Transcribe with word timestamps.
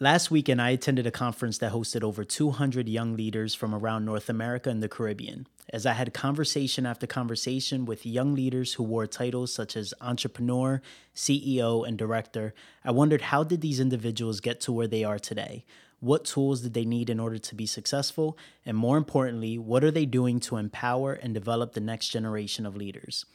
Last 0.00 0.28
weekend, 0.28 0.60
I 0.60 0.70
attended 0.70 1.06
a 1.06 1.12
conference 1.12 1.58
that 1.58 1.72
hosted 1.72 2.02
over 2.02 2.24
200 2.24 2.88
young 2.88 3.16
leaders 3.16 3.54
from 3.54 3.72
around 3.72 4.04
North 4.04 4.28
America 4.28 4.68
and 4.68 4.82
the 4.82 4.88
Caribbean. 4.88 5.46
As 5.72 5.86
I 5.86 5.92
had 5.92 6.12
conversation 6.12 6.84
after 6.84 7.06
conversation 7.06 7.84
with 7.84 8.04
young 8.04 8.34
leaders 8.34 8.74
who 8.74 8.82
wore 8.82 9.06
titles 9.06 9.52
such 9.52 9.76
as 9.76 9.94
entrepreneur, 10.00 10.82
CEO, 11.14 11.86
and 11.86 11.96
director, 11.96 12.54
I 12.84 12.90
wondered 12.90 13.20
how 13.20 13.44
did 13.44 13.60
these 13.60 13.78
individuals 13.78 14.40
get 14.40 14.60
to 14.62 14.72
where 14.72 14.88
they 14.88 15.04
are 15.04 15.20
today? 15.20 15.64
What 16.00 16.24
tools 16.24 16.62
did 16.62 16.74
they 16.74 16.84
need 16.84 17.08
in 17.08 17.20
order 17.20 17.38
to 17.38 17.54
be 17.54 17.64
successful? 17.64 18.36
And 18.66 18.76
more 18.76 18.96
importantly, 18.96 19.58
what 19.58 19.84
are 19.84 19.92
they 19.92 20.06
doing 20.06 20.40
to 20.40 20.56
empower 20.56 21.12
and 21.12 21.32
develop 21.32 21.72
the 21.72 21.80
next 21.80 22.08
generation 22.08 22.66
of 22.66 22.74
leaders? 22.76 23.26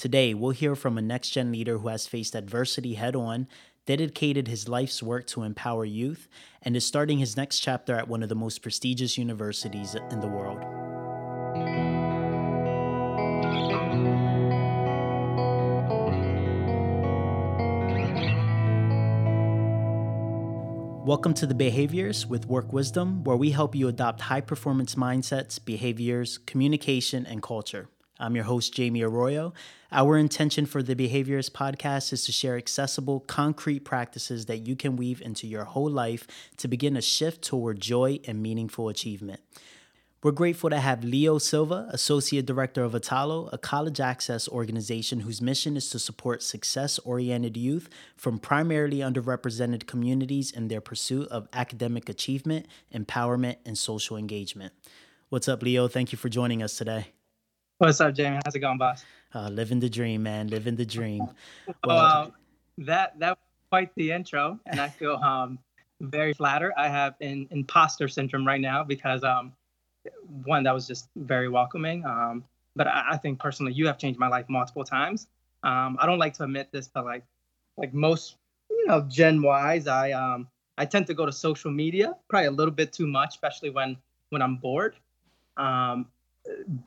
Today, 0.00 0.32
we'll 0.32 0.52
hear 0.52 0.74
from 0.74 0.96
a 0.96 1.02
next 1.02 1.30
gen 1.30 1.52
leader 1.52 1.78
who 1.78 1.88
has 1.88 2.06
faced 2.06 2.34
adversity 2.34 2.94
head 2.94 3.14
on 3.14 3.46
dedicated 3.86 4.48
his 4.48 4.68
life's 4.68 5.02
work 5.02 5.26
to 5.28 5.42
empower 5.42 5.84
youth, 5.84 6.28
and 6.62 6.76
is 6.76 6.86
starting 6.86 7.18
his 7.18 7.36
next 7.36 7.60
chapter 7.60 7.94
at 7.94 8.08
one 8.08 8.22
of 8.22 8.28
the 8.28 8.34
most 8.34 8.62
prestigious 8.62 9.16
universities 9.16 9.96
in 10.10 10.20
the 10.20 10.28
world. 10.28 10.64
Welcome 21.06 21.34
to 21.34 21.46
the 21.46 21.54
Behaviorist 21.54 22.26
with 22.26 22.46
Work 22.46 22.72
Wisdom, 22.72 23.24
where 23.24 23.36
we 23.36 23.50
help 23.50 23.74
you 23.74 23.88
adopt 23.88 24.20
high 24.20 24.42
performance 24.42 24.94
mindsets, 24.94 25.58
behaviors, 25.64 26.38
communication, 26.38 27.26
and 27.26 27.42
culture. 27.42 27.88
I'm 28.20 28.36
your 28.36 28.44
host, 28.44 28.76
Jaime 28.76 29.02
Arroyo. 29.02 29.54
Our 29.90 30.18
intention 30.18 30.66
for 30.66 30.82
the 30.82 30.94
Behaviorist 30.94 31.52
podcast 31.52 32.12
is 32.12 32.24
to 32.26 32.32
share 32.32 32.58
accessible, 32.58 33.20
concrete 33.20 33.80
practices 33.80 34.44
that 34.46 34.58
you 34.58 34.76
can 34.76 34.96
weave 34.96 35.22
into 35.22 35.46
your 35.46 35.64
whole 35.64 35.90
life 35.90 36.26
to 36.58 36.68
begin 36.68 36.98
a 36.98 37.02
shift 37.02 37.42
toward 37.42 37.80
joy 37.80 38.20
and 38.26 38.42
meaningful 38.42 38.90
achievement. 38.90 39.40
We're 40.22 40.32
grateful 40.32 40.68
to 40.68 40.78
have 40.78 41.02
Leo 41.02 41.38
Silva, 41.38 41.88
Associate 41.90 42.44
Director 42.44 42.84
of 42.84 42.92
Attollo, 42.92 43.48
a 43.54 43.58
college 43.58 44.00
access 44.00 44.46
organization 44.46 45.20
whose 45.20 45.40
mission 45.40 45.78
is 45.78 45.88
to 45.88 45.98
support 45.98 46.42
success 46.42 46.98
oriented 46.98 47.56
youth 47.56 47.88
from 48.18 48.38
primarily 48.38 48.98
underrepresented 48.98 49.86
communities 49.86 50.50
in 50.50 50.68
their 50.68 50.82
pursuit 50.82 51.26
of 51.28 51.48
academic 51.54 52.10
achievement, 52.10 52.66
empowerment, 52.94 53.56
and 53.64 53.78
social 53.78 54.18
engagement. 54.18 54.74
What's 55.30 55.48
up, 55.48 55.62
Leo? 55.62 55.88
Thank 55.88 56.12
you 56.12 56.18
for 56.18 56.28
joining 56.28 56.62
us 56.62 56.76
today. 56.76 57.06
What's 57.80 57.98
up, 57.98 58.14
Jaime? 58.14 58.38
How's 58.44 58.54
it 58.54 58.58
going, 58.58 58.76
boss? 58.76 59.06
Uh, 59.34 59.48
living 59.48 59.80
the 59.80 59.88
dream, 59.88 60.22
man. 60.22 60.48
Living 60.48 60.76
the 60.76 60.84
dream. 60.84 61.26
Well, 61.82 61.96
uh, 61.96 62.30
that 62.76 63.18
that 63.20 63.30
was 63.30 63.38
quite 63.70 63.90
the 63.94 64.12
intro, 64.12 64.60
and 64.66 64.78
I 64.78 64.90
feel 64.90 65.14
um, 65.14 65.58
very 65.98 66.34
flattered. 66.34 66.74
I 66.76 66.88
have 66.88 67.14
an 67.22 67.48
imposter 67.50 68.06
syndrome 68.06 68.46
right 68.46 68.60
now 68.60 68.84
because 68.84 69.24
um, 69.24 69.54
one 70.44 70.64
that 70.64 70.74
was 70.74 70.86
just 70.86 71.08
very 71.16 71.48
welcoming. 71.48 72.04
Um, 72.04 72.44
but 72.76 72.86
I, 72.86 73.12
I, 73.12 73.16
think 73.16 73.40
personally, 73.40 73.72
you 73.72 73.86
have 73.86 73.96
changed 73.96 74.20
my 74.20 74.28
life 74.28 74.44
multiple 74.50 74.84
times. 74.84 75.28
Um, 75.62 75.96
I 75.98 76.04
don't 76.04 76.18
like 76.18 76.34
to 76.34 76.42
admit 76.42 76.68
this, 76.72 76.86
but 76.86 77.06
like 77.06 77.24
like 77.78 77.94
most 77.94 78.36
you 78.68 78.88
know 78.88 79.06
Gen 79.08 79.42
Ys, 79.42 79.86
I 79.86 80.12
um 80.12 80.48
I 80.76 80.84
tend 80.84 81.06
to 81.06 81.14
go 81.14 81.24
to 81.24 81.32
social 81.32 81.70
media 81.70 82.14
probably 82.28 82.48
a 82.48 82.50
little 82.50 82.74
bit 82.74 82.92
too 82.92 83.06
much, 83.06 83.36
especially 83.36 83.70
when 83.70 83.96
when 84.28 84.42
I'm 84.42 84.56
bored. 84.56 84.96
Um, 85.56 86.08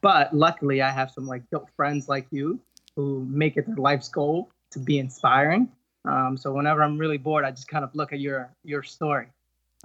but 0.02 0.34
luckily 0.36 0.82
I 0.82 0.92
have 0.92 1.12
some 1.12 1.28
like 1.28 1.44
dope 1.52 1.70
friends 1.76 2.08
like 2.08 2.28
you 2.32 2.60
who 2.96 3.26
make 3.30 3.58
it 3.58 3.66
their 3.66 3.76
life's 3.76 4.10
goal 4.10 4.50
to 4.72 4.80
be 4.80 5.00
inspiring. 5.00 5.70
Um, 6.06 6.38
so 6.38 6.54
whenever 6.54 6.84
I'm 6.84 6.98
really 6.98 7.18
bored, 7.18 7.46
I 7.46 7.52
just 7.52 7.68
kind 7.68 7.84
of 7.84 7.94
look 7.96 8.14
at 8.14 8.20
your 8.20 8.52
your 8.64 8.84
story 8.84 9.28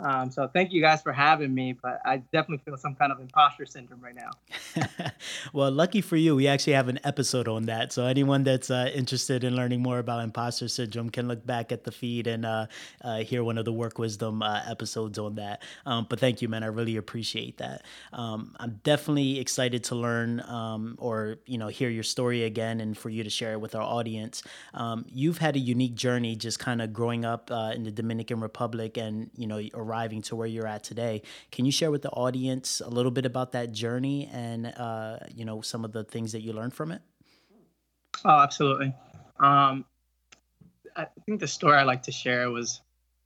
um, 0.00 0.30
so 0.30 0.46
thank 0.46 0.72
you 0.72 0.80
guys 0.80 1.02
for 1.02 1.12
having 1.12 1.52
me, 1.52 1.72
but 1.72 2.00
I 2.04 2.18
definitely 2.32 2.62
feel 2.64 2.77
some 2.77 2.94
kind 2.94 3.10
of 3.10 3.18
imposter 3.20 3.66
syndrome 3.66 4.00
right 4.00 4.14
now. 4.14 5.10
well, 5.52 5.72
lucky 5.72 6.00
for 6.00 6.16
you, 6.16 6.36
we 6.36 6.46
actually 6.46 6.74
have 6.74 6.88
an 6.88 7.00
episode 7.02 7.48
on 7.48 7.67
that. 7.67 7.92
So 7.92 8.05
anyone 8.05 8.45
that's 8.45 8.70
uh, 8.70 8.90
interested 8.95 9.42
in 9.42 9.56
learning 9.56 9.83
more 9.83 9.98
about 9.98 10.23
imposter 10.23 10.68
syndrome 10.68 11.11
can 11.11 11.27
look 11.27 11.45
back 11.45 11.73
at 11.73 11.83
the 11.83 11.90
feed 11.90 12.28
and 12.28 12.46
uh, 12.46 12.67
uh, 13.02 13.18
hear 13.18 13.42
one 13.42 13.58
of 13.58 13.64
the 13.64 13.73
work 13.73 13.98
wisdom 13.98 14.40
uh, 14.40 14.61
episodes 14.68 15.18
on 15.18 15.34
that. 15.34 15.62
Um, 15.84 16.06
but 16.08 16.20
thank 16.20 16.42
you, 16.42 16.48
man. 16.48 16.62
I 16.62 16.67
really 16.67 16.96
appreciate 16.96 17.58
that. 17.58 17.84
Um, 18.12 18.55
I'm 18.61 18.80
definitely 18.84 19.40
excited 19.40 19.83
to 19.84 19.96
learn 19.96 20.40
um, 20.42 20.94
or 20.98 21.39
you 21.46 21.58
know 21.58 21.68
hear 21.68 21.89
your 21.89 22.05
story 22.05 22.44
again 22.44 22.80
and 22.80 22.96
for 22.96 23.08
you 23.08 23.24
to 23.24 23.30
share 23.30 23.52
it 23.52 23.61
with 23.61 23.74
our 23.74 23.83
audience. 23.83 24.44
Um, 24.74 25.06
you've 25.08 25.39
had 25.39 25.56
a 25.56 25.61
unique 25.61 25.96
journey, 25.96 26.36
just 26.36 26.61
kind 26.61 26.80
of 26.80 26.92
growing 26.92 27.24
up 27.24 27.50
uh, 27.50 27.73
in 27.74 27.83
the 27.83 27.90
Dominican 27.90 28.40
Republic 28.40 28.96
and 28.96 29.30
you 29.36 29.48
know 29.48 29.58
arriving 29.88 30.22
to 30.22 30.36
where 30.36 30.46
you're 30.46 30.66
at 30.66 30.84
today. 30.84 31.22
Can 31.50 31.64
you 31.64 31.72
share 31.72 31.90
with 31.90 32.02
the 32.02 32.10
audience 32.10 32.80
a 32.84 32.88
little 32.88 33.10
bit 33.10 33.24
about 33.24 33.52
that 33.52 33.72
journey 33.72 34.28
and 34.32 34.66
uh, 34.66 35.18
you 35.34 35.44
know 35.44 35.60
some 35.60 35.84
of 35.84 35.92
the 35.92 36.04
things 36.04 36.32
that 36.32 36.42
you 36.42 36.52
learned 36.52 36.74
from 36.74 36.92
it? 36.92 37.02
Oh, 38.24 38.40
absolutely. 38.40 38.94
Um, 39.38 39.84
I 40.96 41.06
think 41.26 41.40
the 41.40 41.46
story 41.46 41.76
I 41.76 41.84
like 41.84 42.02
to 42.04 42.12
share 42.12 42.50
was 42.50 42.80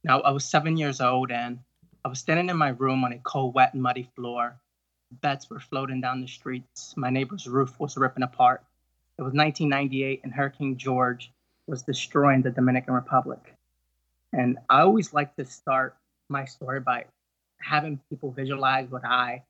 now 0.05 0.21
I 0.21 0.31
was 0.31 0.45
seven 0.45 0.77
years 0.77 1.01
old 1.01 1.31
and 1.31 1.59
I 2.05 2.09
was 2.09 2.19
standing 2.19 2.51
in 2.51 2.57
my 2.57 2.71
room 2.71 3.05
on 3.05 3.13
a 3.13 3.19
cold, 3.19 3.55
wet, 3.55 3.75
muddy 3.75 4.09
floor. 4.17 4.59
Beds 5.21 5.49
were 5.49 5.61
floating 5.61 6.01
down 6.01 6.21
the 6.21 6.27
streets. 6.27 6.95
My 6.97 7.11
neighbor's 7.11 7.47
roof 7.47 7.79
was 7.79 7.97
ripping 7.97 8.23
apart. 8.23 8.65
It 9.19 9.23
was 9.23 9.35
1998 9.35 10.21
and 10.25 10.33
Hurricane 10.33 10.77
Georges 10.77 11.29
was 11.67 11.83
destroying 11.83 12.43
the 12.43 12.51
Dominican 12.51 12.95
Republic. 12.95 13.55
And 14.33 14.59
I 14.69 14.81
always 14.81 15.13
like 15.13 15.37
to 15.37 15.45
start 15.45 15.97
my 16.33 16.45
story 16.45 16.81
by 16.81 17.05
having 17.61 18.01
people 18.11 18.33
visualize 18.33 18.91
what 18.91 19.05
I, 19.05 19.45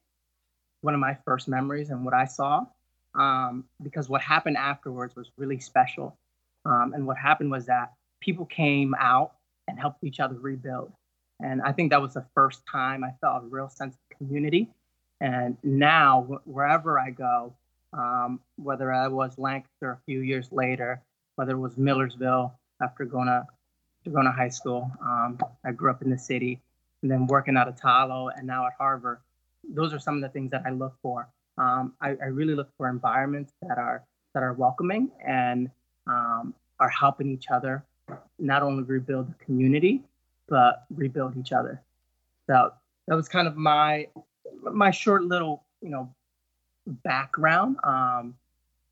one 0.82 0.94
of 0.94 1.00
my 1.00 1.16
first 1.24 1.48
memories 1.48 1.90
and 1.90 2.04
what 2.04 2.14
I 2.14 2.26
saw. 2.26 2.66
Um, 3.14 3.64
because 3.82 4.08
what 4.08 4.20
happened 4.22 4.56
afterwards 4.56 5.14
was 5.14 5.30
really 5.36 5.60
special. 5.60 6.16
Um, 6.64 6.92
and 6.94 7.06
what 7.06 7.18
happened 7.18 7.50
was 7.50 7.66
that 7.66 7.92
people 8.20 8.46
came 8.46 8.94
out 8.98 9.32
and 9.68 9.78
helped 9.78 10.02
each 10.04 10.20
other 10.20 10.34
rebuild. 10.34 10.92
And 11.40 11.60
I 11.62 11.72
think 11.72 11.90
that 11.90 12.00
was 12.00 12.14
the 12.14 12.24
first 12.34 12.62
time 12.70 13.04
I 13.04 13.10
felt 13.20 13.42
a 13.42 13.46
real 13.46 13.68
sense 13.68 13.94
of 13.94 14.18
community. 14.18 14.68
And 15.20 15.56
now, 15.62 16.40
wherever 16.44 16.98
I 16.98 17.10
go, 17.10 17.54
um, 17.92 18.40
whether 18.56 18.92
I 18.92 19.08
was 19.08 19.38
Lancaster 19.38 19.92
a 19.92 19.98
few 20.06 20.20
years 20.20 20.50
later, 20.50 21.02
whether 21.36 21.52
it 21.52 21.58
was 21.58 21.76
Millersville 21.76 22.52
after 22.82 23.04
going 23.04 23.26
to, 23.26 23.46
going 24.10 24.24
to 24.24 24.32
high 24.32 24.48
school, 24.48 24.90
um, 25.00 25.38
I 25.64 25.72
grew 25.72 25.90
up 25.90 26.02
in 26.02 26.10
the 26.10 26.18
city, 26.18 26.60
and 27.02 27.10
then 27.10 27.26
working 27.26 27.56
at 27.56 27.68
Attollo 27.68 28.30
and 28.36 28.46
now 28.46 28.66
at 28.66 28.72
Harvard, 28.78 29.18
those 29.68 29.92
are 29.92 29.98
some 29.98 30.16
of 30.16 30.22
the 30.22 30.28
things 30.28 30.50
that 30.50 30.62
I 30.66 30.70
look 30.70 30.94
for. 31.02 31.28
Um, 31.58 31.94
I, 32.00 32.10
I, 32.10 32.26
really 32.26 32.54
look 32.54 32.70
for 32.78 32.88
environments 32.88 33.52
that 33.60 33.76
are 33.76 34.04
that 34.32 34.42
are 34.42 34.54
welcoming 34.54 35.10
and 35.22 35.70
um, 36.06 36.54
are 36.80 36.88
helping 36.88 37.30
each 37.30 37.50
other 37.50 37.84
not 38.38 38.62
only 38.62 38.84
rebuild 38.84 39.28
the 39.28 39.44
community 39.44 40.02
but 40.48 40.84
rebuild 40.94 41.36
each 41.36 41.52
other. 41.52 41.82
So 42.46 42.72
that 43.06 43.14
was 43.14 43.28
kind 43.28 43.48
of 43.48 43.56
my 43.56 44.08
my 44.62 44.90
short 44.90 45.24
little 45.24 45.64
you 45.80 45.90
know 45.90 46.14
background. 46.86 47.76
Um, 47.84 48.34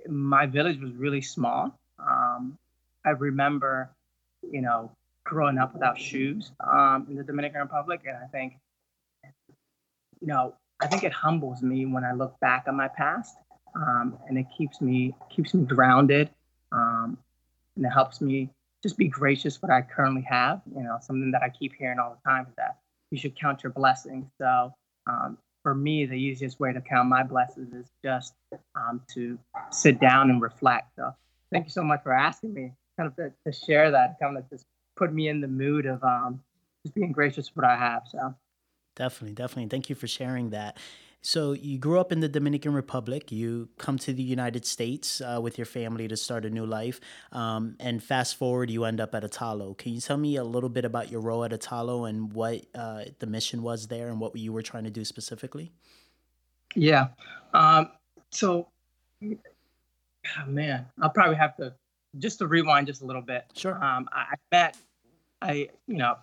my 0.08 0.46
village 0.46 0.80
was 0.80 0.92
really 0.92 1.20
small. 1.20 1.78
Um, 1.98 2.56
I 3.04 3.10
remember, 3.10 3.90
you 4.50 4.62
know, 4.62 4.90
growing 5.30 5.58
up 5.58 5.72
without 5.72 5.96
shoes 5.96 6.50
um, 6.60 7.06
in 7.08 7.16
the 7.16 7.22
Dominican 7.22 7.60
Republic, 7.60 8.00
and 8.04 8.16
I 8.16 8.26
think, 8.26 8.58
you 10.20 10.26
know, 10.26 10.54
I 10.82 10.88
think 10.88 11.04
it 11.04 11.12
humbles 11.12 11.62
me 11.62 11.86
when 11.86 12.04
I 12.04 12.12
look 12.12 12.34
back 12.40 12.64
on 12.66 12.76
my 12.76 12.88
past, 12.88 13.36
um, 13.76 14.18
and 14.26 14.36
it 14.36 14.46
keeps 14.58 14.80
me 14.80 15.14
keeps 15.34 15.54
me 15.54 15.64
grounded, 15.64 16.30
um, 16.72 17.16
and 17.76 17.86
it 17.86 17.90
helps 17.90 18.20
me 18.20 18.50
just 18.82 18.98
be 18.98 19.06
gracious 19.08 19.62
what 19.62 19.70
I 19.70 19.82
currently 19.82 20.22
have. 20.22 20.62
You 20.76 20.82
know, 20.82 20.98
something 21.00 21.30
that 21.30 21.42
I 21.42 21.48
keep 21.48 21.74
hearing 21.78 22.00
all 22.00 22.18
the 22.18 22.28
time 22.28 22.46
is 22.48 22.54
that 22.56 22.78
you 23.10 23.18
should 23.18 23.38
count 23.38 23.62
your 23.62 23.72
blessings. 23.72 24.26
So 24.38 24.74
um, 25.06 25.38
for 25.62 25.74
me, 25.74 26.06
the 26.06 26.14
easiest 26.14 26.58
way 26.58 26.72
to 26.72 26.80
count 26.80 27.08
my 27.08 27.22
blessings 27.22 27.72
is 27.72 27.86
just 28.04 28.34
um, 28.74 29.02
to 29.14 29.38
sit 29.70 30.00
down 30.00 30.30
and 30.30 30.42
reflect. 30.42 30.88
So 30.96 31.12
thank 31.52 31.66
you 31.66 31.70
so 31.70 31.84
much 31.84 32.02
for 32.02 32.12
asking 32.12 32.54
me 32.54 32.72
kind 32.96 33.08
of 33.08 33.16
to, 33.16 33.32
to 33.46 33.52
share 33.66 33.90
that, 33.90 34.16
kind 34.20 34.36
of 34.36 34.48
just 34.50 34.64
put 35.00 35.12
me 35.14 35.28
in 35.28 35.40
the 35.40 35.48
mood 35.48 35.86
of 35.86 36.04
um, 36.04 36.42
just 36.84 36.94
being 36.94 37.10
gracious 37.10 37.48
with 37.48 37.56
what 37.56 37.64
I 37.64 37.76
have. 37.76 38.02
So 38.06 38.34
definitely, 38.96 39.34
definitely. 39.34 39.68
Thank 39.68 39.88
you 39.88 39.96
for 39.96 40.06
sharing 40.06 40.50
that. 40.50 40.76
So 41.22 41.52
you 41.52 41.78
grew 41.78 42.00
up 42.00 42.12
in 42.12 42.20
the 42.20 42.28
Dominican 42.28 42.72
Republic. 42.72 43.32
You 43.32 43.68
come 43.78 43.98
to 43.98 44.12
the 44.12 44.22
United 44.22 44.64
States 44.64 45.20
uh, 45.20 45.38
with 45.42 45.58
your 45.58 45.66
family 45.66 46.08
to 46.08 46.16
start 46.16 46.44
a 46.44 46.50
new 46.50 46.64
life, 46.64 47.00
um, 47.32 47.76
and 47.78 48.02
fast 48.02 48.36
forward, 48.36 48.70
you 48.70 48.84
end 48.84 49.00
up 49.00 49.14
at 49.14 49.22
Attollo. 49.22 49.76
Can 49.76 49.92
you 49.92 50.00
tell 50.00 50.16
me 50.16 50.36
a 50.36 50.44
little 50.44 50.70
bit 50.70 50.84
about 50.84 51.10
your 51.10 51.20
role 51.20 51.44
at 51.44 51.50
Attollo 51.50 52.08
and 52.08 52.32
what 52.32 52.64
uh, 52.74 53.04
the 53.18 53.26
mission 53.26 53.62
was 53.62 53.88
there 53.88 54.08
and 54.08 54.20
what 54.20 54.36
you 54.36 54.52
were 54.52 54.62
trying 54.62 54.84
to 54.84 54.90
do 54.90 55.04
specifically? 55.04 55.72
Yeah. 56.74 57.08
Um, 57.52 57.90
so, 58.30 58.68
oh 59.22 60.46
man, 60.46 60.86
I'll 61.02 61.10
probably 61.10 61.36
have 61.36 61.56
to 61.56 61.74
just 62.18 62.38
to 62.38 62.46
rewind 62.46 62.86
just 62.86 63.02
a 63.02 63.04
little 63.04 63.22
bit. 63.22 63.44
Sure. 63.54 63.74
Um, 63.74 64.08
I, 64.12 64.20
I 64.20 64.36
met 64.50 64.76
I, 65.42 65.68
you 65.86 65.96
know, 65.96 66.16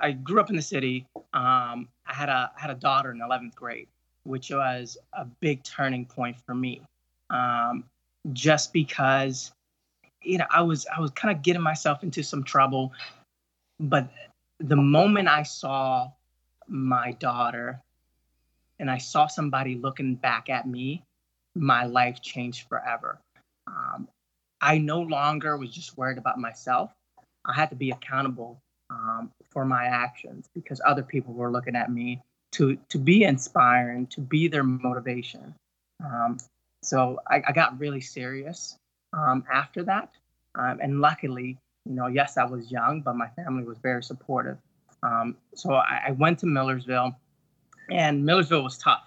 I 0.00 0.12
grew 0.12 0.40
up 0.40 0.50
in 0.50 0.56
the 0.56 0.62
city. 0.62 1.06
Um, 1.34 1.88
I 2.06 2.14
had 2.14 2.28
a 2.28 2.50
I 2.56 2.60
had 2.60 2.70
a 2.70 2.74
daughter 2.74 3.10
in 3.10 3.18
11th 3.18 3.54
grade, 3.54 3.88
which 4.24 4.50
was 4.50 4.96
a 5.12 5.24
big 5.40 5.62
turning 5.62 6.06
point 6.06 6.36
for 6.46 6.54
me. 6.54 6.82
Um, 7.30 7.84
just 8.32 8.72
because, 8.72 9.52
you 10.22 10.38
know, 10.38 10.46
I 10.50 10.62
was 10.62 10.86
I 10.94 11.00
was 11.00 11.10
kind 11.10 11.36
of 11.36 11.42
getting 11.42 11.62
myself 11.62 12.02
into 12.02 12.22
some 12.22 12.44
trouble, 12.44 12.92
but 13.80 14.08
the 14.58 14.76
moment 14.76 15.28
I 15.28 15.42
saw 15.42 16.10
my 16.68 17.12
daughter 17.12 17.80
and 18.78 18.90
I 18.90 18.98
saw 18.98 19.26
somebody 19.26 19.76
looking 19.76 20.14
back 20.14 20.48
at 20.48 20.66
me, 20.66 21.02
my 21.54 21.84
life 21.84 22.22
changed 22.22 22.68
forever. 22.68 23.18
Um, 23.66 24.08
I 24.60 24.78
no 24.78 25.00
longer 25.00 25.56
was 25.56 25.70
just 25.70 25.98
worried 25.98 26.18
about 26.18 26.38
myself. 26.38 26.92
I 27.44 27.52
had 27.52 27.70
to 27.70 27.76
be 27.76 27.90
accountable 27.90 28.60
um, 28.90 29.30
for 29.50 29.64
my 29.64 29.84
actions 29.84 30.48
because 30.54 30.80
other 30.84 31.02
people 31.02 31.34
were 31.34 31.50
looking 31.50 31.76
at 31.76 31.90
me 31.90 32.20
to 32.52 32.76
to 32.88 32.98
be 32.98 33.24
inspiring, 33.24 34.06
to 34.08 34.20
be 34.20 34.48
their 34.48 34.64
motivation. 34.64 35.54
Um, 36.04 36.38
so 36.82 37.20
I, 37.30 37.42
I, 37.46 37.52
got 37.52 37.78
really 37.78 38.00
serious 38.00 38.76
um, 39.12 39.44
after 39.50 39.84
that, 39.84 40.10
um, 40.56 40.80
and 40.82 41.00
luckily, 41.00 41.56
you 41.86 41.94
know, 41.94 42.08
yes, 42.08 42.36
I 42.36 42.44
was 42.44 42.70
young, 42.72 43.02
but 43.02 43.14
my 43.14 43.28
family 43.28 43.62
was 43.62 43.78
very 43.78 44.02
supportive. 44.02 44.58
Um, 45.04 45.36
so 45.54 45.74
I, 45.74 46.02
I, 46.08 46.10
went 46.10 46.40
to 46.40 46.46
Millersville, 46.46 47.16
and 47.90 48.24
Millersville 48.24 48.64
was 48.64 48.78
tough. 48.78 49.04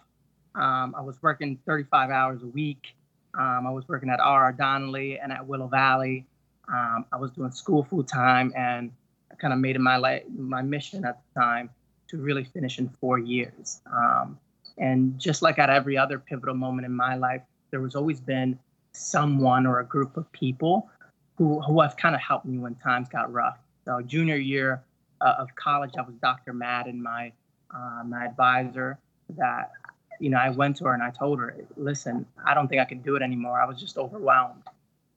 Um, 0.55 0.95
I 0.97 1.01
was 1.01 1.21
working 1.21 1.59
35 1.65 2.11
hours 2.11 2.43
a 2.43 2.47
week. 2.47 2.95
I 3.37 3.69
was 3.69 3.85
working 3.89 4.09
at 4.09 4.21
R.R. 4.21 4.53
Donnelley 4.53 5.19
and 5.19 5.33
at 5.33 5.45
Willow 5.45 5.67
Valley. 5.67 6.25
I 6.69 7.17
was 7.17 7.31
doing 7.31 7.51
school 7.51 7.83
full 7.83 8.03
time, 8.03 8.53
and 8.55 8.91
I 9.31 9.35
kind 9.35 9.53
of 9.53 9.59
made 9.59 9.75
it 9.75 9.79
my 9.79 9.97
life, 9.97 10.23
my 10.35 10.61
mission 10.61 11.05
at 11.05 11.21
the 11.21 11.39
time 11.39 11.69
to 12.07 12.17
really 12.17 12.43
finish 12.43 12.79
in 12.79 12.89
four 13.01 13.19
years. 13.19 13.81
Um, 13.91 14.37
and 14.77 15.17
just 15.19 15.41
like 15.41 15.59
at 15.59 15.69
every 15.69 15.97
other 15.97 16.19
pivotal 16.19 16.55
moment 16.55 16.85
in 16.85 16.93
my 16.93 17.15
life, 17.15 17.41
there 17.71 17.81
was 17.81 17.95
always 17.95 18.19
been 18.19 18.59
someone 18.91 19.65
or 19.65 19.79
a 19.79 19.85
group 19.85 20.17
of 20.17 20.31
people 20.31 20.89
who, 21.37 21.61
who 21.61 21.81
have 21.81 21.97
kind 21.97 22.15
of 22.15 22.21
helped 22.21 22.45
me 22.45 22.57
when 22.57 22.75
times 22.75 23.09
got 23.09 23.31
rough. 23.31 23.57
So 23.85 24.01
junior 24.01 24.37
year 24.37 24.83
uh, 25.21 25.35
of 25.37 25.53
college, 25.55 25.91
I 25.97 26.01
was 26.01 26.15
Dr. 26.21 26.53
Madden, 26.53 27.01
my 27.01 27.31
uh, 27.73 28.03
my 28.05 28.25
advisor. 28.25 28.97
That 29.37 29.71
you 30.19 30.29
know, 30.29 30.37
I 30.37 30.49
went 30.49 30.77
to 30.77 30.85
her 30.85 30.93
and 30.93 31.03
I 31.03 31.09
told 31.11 31.39
her, 31.39 31.55
"Listen, 31.77 32.25
I 32.45 32.53
don't 32.53 32.67
think 32.67 32.81
I 32.81 32.85
can 32.85 32.99
do 32.99 33.15
it 33.15 33.21
anymore. 33.21 33.59
I 33.59 33.65
was 33.65 33.79
just 33.79 33.97
overwhelmed." 33.97 34.63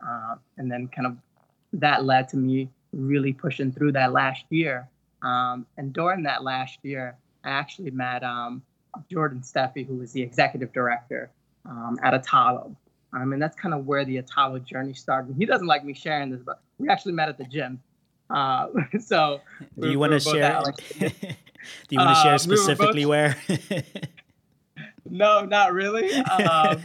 Uh, 0.07 0.37
and 0.57 0.71
then 0.71 0.89
kind 0.89 1.07
of 1.07 1.17
that 1.75 2.05
led 2.05 2.29
to 2.31 2.37
me 2.37 2.69
really 2.93 3.33
pushing 3.33 3.73
through 3.73 3.93
that 3.93 4.13
last 4.13 4.45
year. 4.51 4.89
Um, 5.23 5.67
and 5.77 5.93
during 5.93 6.23
that 6.25 6.43
last 6.43 6.79
year, 6.83 7.17
I 7.45 7.51
actually 7.51 7.91
met 7.91 8.23
um, 8.23 8.63
Jordan 9.11 9.41
Steffy, 9.41 9.87
who 9.87 9.95
was 9.95 10.13
the 10.13 10.23
executive 10.23 10.73
director 10.73 11.31
um, 11.69 11.99
at 12.03 12.15
Attollo. 12.15 12.75
Um, 13.13 13.33
and 13.33 13.41
that's 13.41 13.57
kind 13.57 13.75
of 13.75 13.87
where 13.87 14.05
the 14.05 14.21
Attollo 14.21 14.65
journey 14.65 14.93
started. 14.93 15.35
He 15.37 15.47
doesn't 15.47 15.67
like 15.67 15.85
me 15.85 15.95
sharing 15.95 16.31
this, 16.31 16.41
but 16.45 16.61
we 16.79 16.89
actually 16.89 17.13
met 17.13 17.29
at 17.29 17.39
the 17.39 17.45
gym. 17.45 17.81
Uh, 18.31 18.69
so, 19.01 19.41
do 19.79 19.91
you 19.91 19.99
want 19.99 20.13
to 20.13 20.21
share? 20.21 20.63
do 20.99 21.09
you 21.91 21.99
want 21.99 22.17
to 22.17 22.23
share 22.23 22.39
specifically 22.39 23.05
uh, 23.05 23.09
we 23.09 23.57
both... 23.57 23.71
where? 23.71 23.85
no, 25.09 25.45
not 25.45 25.73
really. 25.73 26.13
Um, 26.13 26.83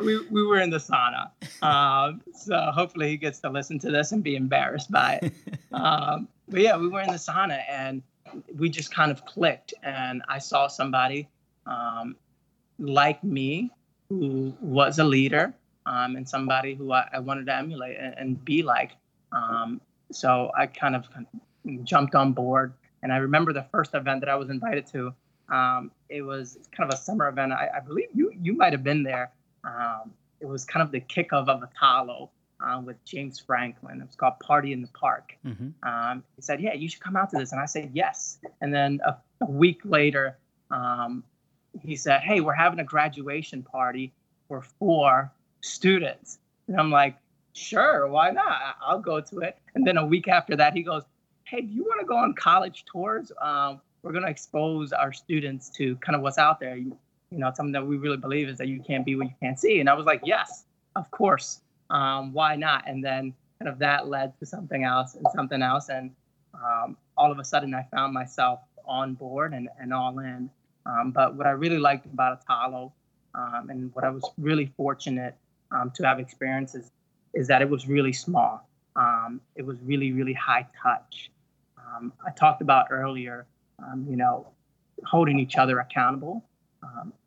we, 0.00 0.26
we 0.28 0.46
were 0.46 0.60
in 0.60 0.70
the 0.70 0.78
sauna. 0.78 1.30
Um, 1.62 2.22
so 2.34 2.70
hopefully 2.72 3.10
he 3.10 3.16
gets 3.16 3.40
to 3.40 3.50
listen 3.50 3.78
to 3.80 3.90
this 3.90 4.12
and 4.12 4.22
be 4.22 4.36
embarrassed 4.36 4.90
by 4.90 5.20
it. 5.22 5.32
Um, 5.72 6.28
but 6.48 6.60
yeah, 6.60 6.76
we 6.76 6.86
were 6.86 7.00
in 7.00 7.08
the 7.08 7.14
sauna 7.14 7.60
and 7.68 8.00
we 8.56 8.68
just 8.68 8.94
kind 8.94 9.10
of 9.10 9.24
clicked. 9.24 9.74
And 9.82 10.22
I 10.28 10.38
saw 10.38 10.68
somebody 10.68 11.28
um, 11.66 12.14
like 12.78 13.24
me 13.24 13.72
who 14.08 14.54
was 14.60 15.00
a 15.00 15.04
leader 15.04 15.52
um, 15.86 16.14
and 16.14 16.28
somebody 16.28 16.74
who 16.74 16.92
I, 16.92 17.08
I, 17.12 17.18
wanted 17.18 17.46
to 17.46 17.56
emulate 17.56 17.96
and, 17.98 18.14
and 18.16 18.44
be 18.44 18.62
like. 18.62 18.92
Um, 19.32 19.80
so 20.12 20.52
I 20.56 20.66
kind 20.66 20.94
of 20.94 21.08
jumped 21.82 22.14
on 22.14 22.32
board. 22.32 22.72
And 23.02 23.12
I 23.12 23.16
remember 23.16 23.52
the 23.52 23.66
first 23.72 23.94
event 23.94 24.20
that 24.20 24.28
I 24.28 24.36
was 24.36 24.48
invited 24.48 24.86
to. 24.88 25.12
Um, 25.48 25.90
it 26.08 26.22
was 26.22 26.58
kind 26.70 26.90
of 26.90 26.98
a 26.98 27.02
summer 27.02 27.28
event. 27.28 27.52
I, 27.52 27.68
I 27.76 27.80
believe 27.80 28.08
you 28.14 28.32
you 28.40 28.56
might 28.56 28.72
have 28.72 28.82
been 28.82 29.02
there. 29.02 29.30
Um, 29.64 30.12
it 30.40 30.46
was 30.46 30.64
kind 30.64 30.82
of 30.82 30.92
the 30.92 31.00
kickoff 31.00 31.48
of 31.48 31.62
Attollo 31.62 32.30
uh, 32.60 32.80
with 32.80 33.02
James 33.04 33.38
Franklin. 33.38 34.00
It 34.00 34.06
was 34.06 34.16
called 34.16 34.38
Party 34.40 34.72
in 34.72 34.82
the 34.82 34.88
Park. 34.88 35.36
Mm-hmm. 35.44 35.88
Um, 35.88 36.22
he 36.36 36.42
said, 36.42 36.60
"Yeah, 36.60 36.74
you 36.74 36.88
should 36.88 37.02
come 37.02 37.16
out 37.16 37.30
to 37.30 37.38
this," 37.38 37.52
and 37.52 37.60
I 37.60 37.66
said, 37.66 37.90
"Yes." 37.94 38.38
And 38.60 38.72
then 38.72 39.00
a, 39.04 39.16
a 39.40 39.50
week 39.50 39.80
later, 39.84 40.36
um, 40.70 41.24
he 41.82 41.96
said, 41.96 42.20
"Hey, 42.20 42.40
we're 42.40 42.54
having 42.54 42.80
a 42.80 42.84
graduation 42.84 43.62
party 43.62 44.12
for 44.48 44.62
four 44.62 45.32
students," 45.60 46.38
and 46.68 46.78
I'm 46.78 46.90
like, 46.90 47.16
"Sure, 47.52 48.08
why 48.08 48.30
not? 48.30 48.76
I'll 48.82 49.00
go 49.00 49.20
to 49.20 49.40
it." 49.40 49.58
And 49.74 49.86
then 49.86 49.96
a 49.96 50.06
week 50.06 50.28
after 50.28 50.56
that, 50.56 50.74
he 50.74 50.82
goes, 50.82 51.02
"Hey, 51.44 51.62
do 51.62 51.72
you 51.72 51.84
want 51.84 52.00
to 52.00 52.06
go 52.06 52.16
on 52.16 52.34
college 52.34 52.84
tours? 52.84 53.32
Um, 53.40 53.80
we're 54.02 54.12
going 54.12 54.24
to 54.24 54.30
expose 54.30 54.92
our 54.92 55.12
students 55.12 55.70
to 55.70 55.96
kind 55.96 56.14
of 56.14 56.20
what's 56.20 56.36
out 56.36 56.60
there 56.60 56.76
you 56.76 56.98
know, 57.38 57.52
something 57.54 57.72
that 57.72 57.86
we 57.86 57.96
really 57.96 58.16
believe 58.16 58.48
is 58.48 58.58
that 58.58 58.68
you 58.68 58.80
can't 58.80 59.04
be 59.04 59.16
what 59.16 59.26
you 59.26 59.34
can't 59.40 59.58
see. 59.58 59.80
And 59.80 59.88
I 59.88 59.94
was 59.94 60.06
like, 60.06 60.20
yes, 60.24 60.64
of 60.96 61.10
course. 61.10 61.60
Um, 61.90 62.32
why 62.32 62.56
not? 62.56 62.84
And 62.86 63.04
then 63.04 63.34
kind 63.58 63.68
of 63.68 63.78
that 63.78 64.08
led 64.08 64.38
to 64.38 64.46
something 64.46 64.84
else 64.84 65.14
and 65.14 65.26
something 65.34 65.62
else. 65.62 65.88
And 65.88 66.10
um, 66.54 66.96
all 67.16 67.30
of 67.30 67.38
a 67.38 67.44
sudden 67.44 67.74
I 67.74 67.86
found 67.94 68.12
myself 68.12 68.60
on 68.86 69.14
board 69.14 69.52
and, 69.52 69.68
and 69.80 69.92
all 69.92 70.18
in. 70.18 70.50
Um, 70.86 71.12
but 71.12 71.34
what 71.34 71.46
I 71.46 71.50
really 71.50 71.78
liked 71.78 72.06
about 72.06 72.44
Attollo 72.46 72.92
um, 73.34 73.68
and 73.70 73.94
what 73.94 74.04
I 74.04 74.10
was 74.10 74.30
really 74.38 74.72
fortunate 74.76 75.34
um, 75.70 75.90
to 75.96 76.06
have 76.06 76.20
experiences 76.20 76.90
is 77.32 77.48
that 77.48 77.62
it 77.62 77.68
was 77.68 77.88
really 77.88 78.12
small. 78.12 78.68
Um, 78.96 79.40
it 79.56 79.66
was 79.66 79.78
really, 79.82 80.12
really 80.12 80.34
high 80.34 80.66
touch. 80.80 81.30
I 82.26 82.32
talked 82.32 82.60
about 82.60 82.88
earlier, 82.90 83.46
you 84.08 84.16
know, 84.16 84.48
holding 85.04 85.38
each 85.38 85.56
other 85.56 85.78
accountable. 85.78 86.44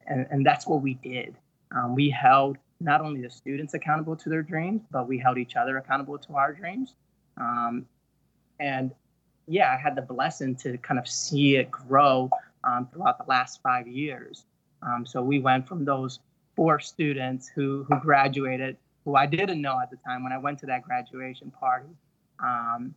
And, 0.07 0.25
and 0.29 0.45
that's 0.45 0.67
what 0.67 0.81
we 0.81 0.95
did. 0.95 1.35
Um, 1.75 1.95
we 1.95 2.09
held 2.09 2.57
not 2.79 3.01
only 3.01 3.21
the 3.21 3.29
students 3.29 3.73
accountable 3.73 4.15
to 4.15 4.29
their 4.29 4.43
dreams, 4.43 4.81
but 4.91 5.07
we 5.07 5.17
held 5.17 5.37
each 5.37 5.55
other 5.55 5.77
accountable 5.77 6.17
to 6.17 6.33
our 6.35 6.53
dreams. 6.53 6.95
Um, 7.37 7.85
and 8.59 8.91
yeah, 9.47 9.73
I 9.73 9.77
had 9.77 9.95
the 9.95 10.01
blessing 10.01 10.55
to 10.57 10.77
kind 10.77 10.99
of 10.99 11.07
see 11.07 11.55
it 11.55 11.71
grow 11.71 12.29
um, 12.63 12.87
throughout 12.91 13.17
the 13.17 13.25
last 13.27 13.61
five 13.61 13.87
years. 13.87 14.45
Um, 14.81 15.05
so 15.05 15.21
we 15.21 15.39
went 15.39 15.67
from 15.67 15.85
those 15.85 16.19
four 16.55 16.79
students 16.79 17.47
who, 17.47 17.85
who 17.89 17.99
graduated, 17.99 18.77
who 19.05 19.15
I 19.15 19.25
didn't 19.25 19.61
know 19.61 19.79
at 19.81 19.89
the 19.89 19.97
time 19.97 20.23
when 20.23 20.31
I 20.31 20.37
went 20.37 20.59
to 20.59 20.65
that 20.67 20.83
graduation 20.83 21.51
party, 21.51 21.89
um, 22.43 22.93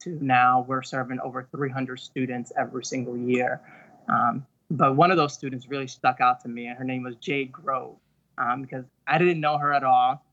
to 0.00 0.18
now 0.20 0.64
we're 0.68 0.82
serving 0.82 1.20
over 1.20 1.46
300 1.54 2.00
students 2.00 2.52
every 2.58 2.84
single 2.84 3.16
year. 3.16 3.60
Um, 4.08 4.44
but 4.72 4.96
one 4.96 5.10
of 5.10 5.16
those 5.16 5.34
students 5.34 5.68
really 5.68 5.86
stuck 5.86 6.20
out 6.20 6.40
to 6.40 6.48
me, 6.48 6.66
and 6.66 6.78
her 6.78 6.84
name 6.84 7.02
was 7.02 7.16
Jade 7.16 7.52
Grove, 7.52 7.96
um, 8.38 8.62
because 8.62 8.84
I 9.06 9.18
didn't 9.18 9.40
know 9.40 9.58
her 9.58 9.72
at 9.72 9.84
all, 9.84 10.24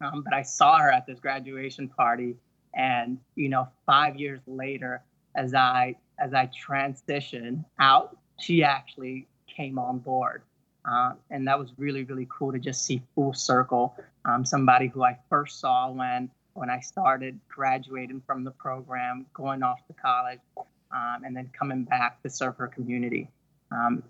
um, 0.00 0.22
but 0.22 0.32
I 0.32 0.42
saw 0.42 0.78
her 0.78 0.90
at 0.90 1.06
this 1.06 1.18
graduation 1.18 1.88
party, 1.88 2.36
and 2.74 3.18
you 3.34 3.48
know, 3.48 3.68
five 3.84 4.16
years 4.16 4.40
later, 4.46 5.02
as 5.34 5.54
I 5.54 5.96
as 6.18 6.32
I 6.34 6.48
transitioned 6.48 7.64
out, 7.80 8.16
she 8.38 8.62
actually 8.62 9.26
came 9.48 9.78
on 9.78 9.98
board, 9.98 10.42
uh, 10.88 11.12
and 11.30 11.46
that 11.48 11.58
was 11.58 11.72
really 11.76 12.04
really 12.04 12.28
cool 12.30 12.52
to 12.52 12.58
just 12.58 12.84
see 12.84 13.02
full 13.14 13.34
circle 13.34 13.96
um, 14.24 14.44
somebody 14.44 14.86
who 14.86 15.02
I 15.02 15.18
first 15.28 15.60
saw 15.60 15.90
when 15.90 16.30
when 16.54 16.70
I 16.70 16.78
started 16.78 17.40
graduating 17.48 18.22
from 18.24 18.44
the 18.44 18.52
program, 18.52 19.26
going 19.34 19.64
off 19.64 19.84
to 19.88 19.92
college, 19.94 20.38
um, 20.56 21.24
and 21.24 21.36
then 21.36 21.50
coming 21.58 21.82
back 21.82 22.22
to 22.22 22.30
serve 22.30 22.56
her 22.58 22.68
community. 22.68 23.28
Um, 23.70 24.02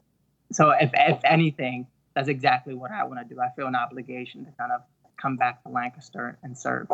so 0.52 0.70
if, 0.70 0.90
if 0.94 1.20
anything, 1.24 1.86
that's 2.14 2.28
exactly 2.28 2.74
what 2.74 2.90
I 2.90 3.04
want 3.04 3.26
to 3.26 3.34
do. 3.34 3.40
I 3.40 3.48
feel 3.56 3.66
an 3.66 3.74
obligation 3.74 4.44
to 4.44 4.52
kind 4.52 4.72
of 4.72 4.82
come 5.20 5.36
back 5.36 5.62
to 5.64 5.68
Lancaster 5.68 6.38
and 6.42 6.56
serve. 6.56 6.88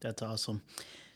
That's 0.00 0.22
awesome. 0.22 0.62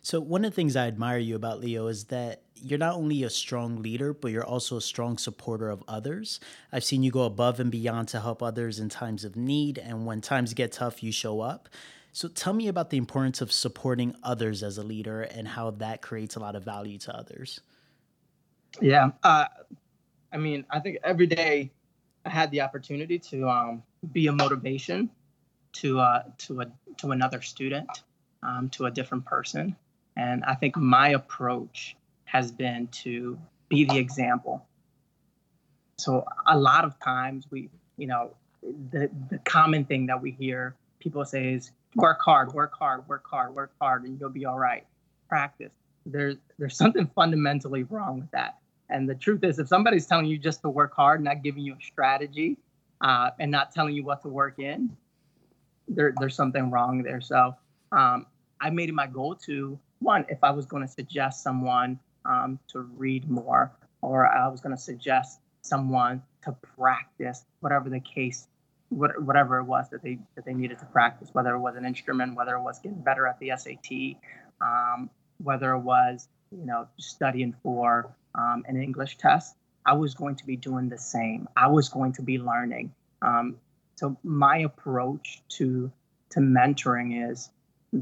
So 0.03 0.21
one 0.21 0.45
of 0.45 0.53
the 0.53 0.55
things 0.57 0.77
I 0.77 0.87
admire 0.87 1.19
you 1.19 1.37
about 1.37 1.61
Leo 1.61 1.87
is 1.89 2.05
that 2.05 2.43
you're 2.55 2.79
not 2.79 2.95
only 2.95 3.25
a 3.25 3.31
strong 3.31 3.83
leader, 3.83 4.15
but 4.15 4.31
you're 4.33 4.45
also 4.45 4.77
a 4.77 4.81
strong 4.81 5.19
supporter 5.19 5.69
of 5.69 5.83
others. 5.87 6.41
I've 6.73 6.85
seen 6.85 7.03
you 7.03 7.11
go 7.11 7.25
above 7.25 7.61
and 7.61 7.71
beyond 7.71 8.09
to 8.09 8.21
help 8.21 8.43
others 8.43 8.81
in 8.81 8.89
times 8.89 9.25
of 9.25 9.37
need, 9.37 9.79
and 9.79 10.07
when 10.07 10.21
times 10.21 10.55
get 10.55 10.73
tough, 10.73 11.03
you 11.03 11.13
show 11.13 11.41
up. 11.41 11.69
So 12.13 12.27
tell 12.29 12.53
me 12.53 12.69
about 12.69 12.91
the 12.91 12.97
importance 12.97 13.41
of 13.41 13.53
supporting 13.53 14.15
others 14.23 14.63
as 14.63 14.79
a 14.79 14.83
leader 14.83 15.23
and 15.23 15.47
how 15.47 15.73
that 15.73 16.01
creates 16.01 16.37
a 16.37 16.41
lot 16.41 16.57
of 16.57 16.65
value 16.65 16.99
to 16.99 17.15
others. 17.15 17.61
Yeah, 18.81 19.11
uh, 19.23 19.47
I 20.33 20.37
mean, 20.37 20.65
I 20.71 20.81
think 20.81 20.99
every 21.05 21.27
day 21.27 21.71
I 22.25 22.31
had 22.31 22.51
the 22.51 22.61
opportunity 22.61 23.19
to 23.31 23.49
um, 23.49 23.83
be 24.13 24.27
a 24.27 24.33
motivation 24.33 25.11
to 25.75 26.01
uh, 26.01 26.23
to 26.39 26.63
a 26.63 26.67
to 26.99 27.13
another 27.13 27.43
student, 27.43 27.89
um, 28.43 28.69
to 28.71 28.87
a 28.87 28.91
different 28.91 29.25
person, 29.25 29.77
and 30.17 30.45
I 30.45 30.55
think 30.55 30.77
my 30.77 31.11
approach 31.11 31.97
has 32.25 32.53
been 32.53 32.89
to 32.89 33.39
be 33.69 33.85
the 33.85 33.99
example. 33.99 34.67
So 35.99 36.25
a 36.47 36.59
lot 36.59 36.85
of 36.85 36.99
times 37.01 37.47
we, 37.51 37.71
you 37.97 38.07
know, 38.07 38.35
the 38.63 39.11
the 39.31 39.39
common 39.39 39.85
thing 39.85 40.07
that 40.07 40.21
we 40.21 40.31
hear 40.33 40.75
people 41.01 41.25
say 41.25 41.55
is 41.55 41.71
work 41.95 42.21
hard, 42.21 42.53
work 42.53 42.73
hard, 42.79 43.09
work 43.09 43.25
hard, 43.29 43.55
work 43.55 43.73
hard, 43.81 44.05
and 44.05 44.21
you'll 44.21 44.31
be 44.31 44.45
all 44.45 44.59
right. 44.59 44.85
Practice. 45.29 45.73
There's 46.07 46.37
there's 46.59 46.77
something 46.77 47.11
fundamentally 47.15 47.85
wrong 47.85 48.21
with 48.21 48.31
that. 48.33 48.58
And 48.91 49.09
the 49.09 49.15
truth 49.15 49.45
is, 49.45 49.59
if 49.59 49.69
somebody's 49.69 50.07
telling 50.07 50.27
you 50.27 50.39
just 50.39 50.63
to 50.63 50.71
work 50.71 50.95
hard, 50.95 51.23
not 51.23 51.43
giving 51.43 51.63
you 51.63 51.75
a 51.75 51.83
strategy, 51.83 52.57
uh, 53.01 53.31
and 53.39 53.51
not 53.51 53.73
telling 53.73 53.95
you 53.95 54.05
what 54.05 54.23
to 54.23 54.29
work 54.29 54.59
in, 54.59 54.97
there, 55.87 56.15
there's 56.19 56.35
something 56.35 56.71
wrong 56.71 57.03
there. 57.03 57.21
So 57.21 57.55
um, 57.93 58.27
I 58.61 58.71
made 58.71 58.89
it 58.89 58.95
my 58.95 59.07
goal 59.07 59.35
to 59.47 59.79
one, 60.01 60.25
if 60.29 60.43
I 60.43 60.51
was 60.51 60.67
going 60.67 60.87
to 60.87 60.93
suggest 60.93 61.43
someone 61.43 61.99
um, 62.25 62.59
to 62.69 62.81
read 62.97 63.29
more, 63.29 63.73
or 64.01 64.27
I 64.27 64.49
was 64.49 64.61
going 64.61 64.75
to 64.75 64.81
suggest 64.81 65.41
someone 65.63 66.23
to 66.45 66.53
practice 66.77 67.45
whatever 67.61 67.91
the 67.91 68.01
case, 68.01 68.47
what, 68.91 69.21
whatever 69.23 69.59
it 69.59 69.65
was 69.65 69.89
that 69.91 70.03
they 70.03 70.19
that 70.35 70.45
they 70.45 70.55
needed 70.55 70.79
to 70.79 70.87
practice, 70.87 71.31
whether 71.33 71.55
it 71.55 71.59
was 71.59 71.77
an 71.77 71.85
instrument, 71.85 72.37
whether 72.37 72.55
it 72.55 72.63
was 72.63 72.79
getting 72.79 73.03
better 73.03 73.27
at 73.27 73.39
the 73.39 73.53
SAT, 73.57 74.21
um, 74.61 75.11
whether 75.39 75.73
it 75.73 75.81
was 75.81 76.29
you 76.51 76.65
know 76.65 76.89
studying 76.99 77.55
for 77.63 78.15
um, 78.35 78.65
an 78.67 78.81
English 78.81 79.19
test. 79.19 79.57
I 79.85 79.95
was 79.95 80.15
going 80.15 80.37
to 80.37 80.47
be 80.47 80.57
doing 80.57 80.89
the 80.89 80.99
same. 80.99 81.49
I 81.57 81.69
was 81.69 81.89
going 81.89 82.13
to 82.15 82.23
be 82.23 82.39
learning. 82.39 82.93
Um, 83.23 83.57
so 83.97 84.17
my 84.23 84.59
approach 84.59 85.43
to 85.57 85.91
to 86.31 86.41
mentoring 86.41 87.31
is 87.31 87.51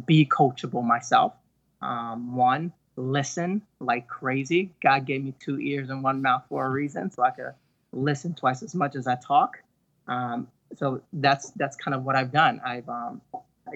be 0.04 0.26
coachable 0.26 0.84
myself. 0.84 1.32
Um, 1.80 2.34
one, 2.34 2.72
listen 2.96 3.62
like 3.80 4.08
crazy. 4.08 4.74
God 4.82 5.06
gave 5.06 5.22
me 5.22 5.34
two 5.38 5.60
ears 5.60 5.90
and 5.90 6.02
one 6.02 6.22
mouth 6.22 6.42
for 6.48 6.66
a 6.66 6.70
reason, 6.70 7.10
so 7.10 7.22
I 7.22 7.30
could 7.30 7.54
listen 7.92 8.34
twice 8.34 8.62
as 8.62 8.74
much 8.74 8.96
as 8.96 9.06
I 9.06 9.16
talk. 9.16 9.58
Um, 10.08 10.48
so 10.76 11.02
that's 11.12 11.50
that's 11.52 11.76
kind 11.76 11.94
of 11.94 12.04
what 12.04 12.16
I've 12.16 12.32
done. 12.32 12.60
I've 12.64 12.88
um, 12.88 13.20
I, 13.68 13.74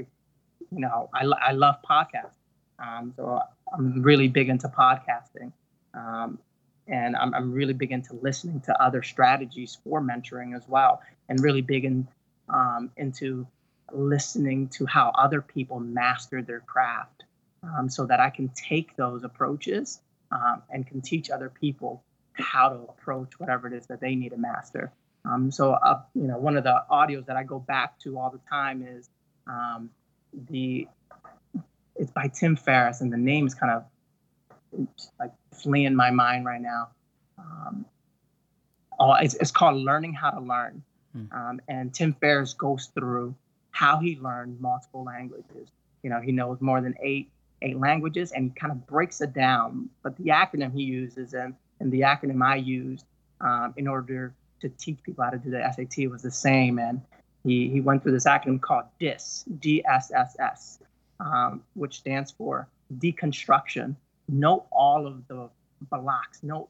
you 0.71 0.81
know, 0.81 1.09
I, 1.15 1.25
I 1.25 1.53
love 1.53 1.77
podcasts. 1.89 2.35
Um, 2.79 3.13
so 3.17 3.41
I'm 3.73 4.03
really 4.03 4.29
big 4.29 4.49
into 4.49 4.69
podcasting. 4.69 5.53
Um, 5.95 6.39
and 6.87 7.15
I'm, 7.17 7.35
I'm 7.35 7.53
really 7.53 7.73
big 7.73 7.93
into 7.93 8.15
listening 8.15 8.61
to 8.63 8.83
other 8.83 9.03
strategies 9.03 9.79
for 9.85 10.01
mentoring 10.01 10.57
as 10.57 10.63
well, 10.69 11.01
and 11.29 11.41
really 11.41 11.63
big 11.63 11.85
in, 11.85 12.09
um, 12.49 12.91
into 12.97 13.47
listening 13.93 14.69
to 14.69 14.87
how 14.87 15.11
other 15.11 15.41
people 15.41 15.81
master 15.81 16.43
their 16.43 16.61
craft 16.61 17.25
um, 17.63 17.89
so 17.89 18.07
that 18.07 18.21
I 18.21 18.31
can 18.31 18.49
take 18.49 18.97
those 18.97 19.25
approaches 19.25 20.01
um, 20.33 20.63
and 20.71 20.87
can 20.87 21.01
teach 21.01 21.31
other 21.31 21.49
people 21.49 22.03
how 22.33 22.69
to 22.69 22.77
approach 22.77 23.39
whatever 23.39 23.67
it 23.67 23.73
is 23.75 23.87
that 23.87 24.01
they 24.01 24.15
need 24.15 24.31
to 24.31 24.37
master. 24.37 24.93
Um, 25.25 25.51
so, 25.51 25.73
uh, 25.73 26.01
you 26.15 26.23
know, 26.23 26.39
one 26.39 26.57
of 26.57 26.65
the 26.65 26.83
audios 26.91 27.27
that 27.27 27.37
I 27.37 27.43
go 27.43 27.59
back 27.59 27.99
to 28.01 28.19
all 28.19 28.31
the 28.31 28.41
time 28.49 28.87
is 28.87 29.09
um, 29.47 29.91
the 30.49 30.89
it's 31.97 32.11
by 32.11 32.29
Tim 32.29 32.57
Ferriss, 32.57 33.03
and 33.03 33.13
the 33.13 33.19
name 33.19 33.47
is 33.47 33.55
kind 33.55 33.73
of 33.73 33.85
like 35.19 35.33
fleeing 35.63 35.95
my 35.95 36.11
mind 36.11 36.45
right 36.45 36.61
now. 36.61 36.89
Um, 37.39 37.85
oh, 38.99 39.15
it's, 39.15 39.35
it's 39.35 39.51
called 39.51 39.77
Learning 39.77 40.13
How 40.13 40.31
to 40.31 40.41
Learn. 40.41 40.83
Hmm. 41.13 41.25
Um, 41.33 41.61
and 41.69 41.93
Tim 41.93 42.15
Ferriss 42.21 42.55
goes 42.55 42.91
through 42.95 43.35
how 43.71 43.99
he 43.99 44.17
learned 44.17 44.61
multiple 44.61 45.05
languages. 45.05 45.69
You 46.03 46.11
know, 46.11 46.21
he 46.21 46.33
knows 46.33 46.61
more 46.61 46.81
than 46.81 46.95
eight 47.03 47.31
eight 47.63 47.79
languages, 47.79 48.33
and 48.33 48.45
he 48.45 48.51
kind 48.59 48.73
of 48.73 48.87
breaks 48.87 49.21
it 49.21 49.35
down. 49.35 49.91
But 50.03 50.17
the 50.17 50.31
acronym 50.31 50.73
he 50.73 50.83
uses 50.83 51.35
and, 51.35 51.55
and 51.79 51.93
the 51.93 52.01
acronym 52.01 52.43
I 52.43 52.57
used 52.57 53.05
um, 53.41 53.75
in 53.77 53.87
order 53.87 54.33
to 54.61 54.69
teach 54.71 55.03
people 55.03 55.25
how 55.25 55.31
to 55.31 55.39
do 55.39 55.51
the 55.51 55.63
SAT 55.75 56.11
was 56.11 56.23
the 56.23 56.31
same. 56.31 56.79
And 56.79 57.03
he, 57.45 57.69
he 57.69 57.81
went 57.83 58.03
through 58.03 58.13
this 58.13 58.25
acronym 58.25 58.61
called 58.61 58.85
DISS, 58.99 59.45
D 59.59 59.85
S 59.87 60.11
S 60.11 60.37
S, 60.39 60.79
um, 61.21 61.63
which 61.75 61.99
stands 61.99 62.31
for 62.31 62.67
deconstruction, 62.99 63.95
know 64.33 64.67
all 64.71 65.07
of 65.07 65.27
the 65.29 65.49
blocks, 65.91 66.43
know 66.43 66.69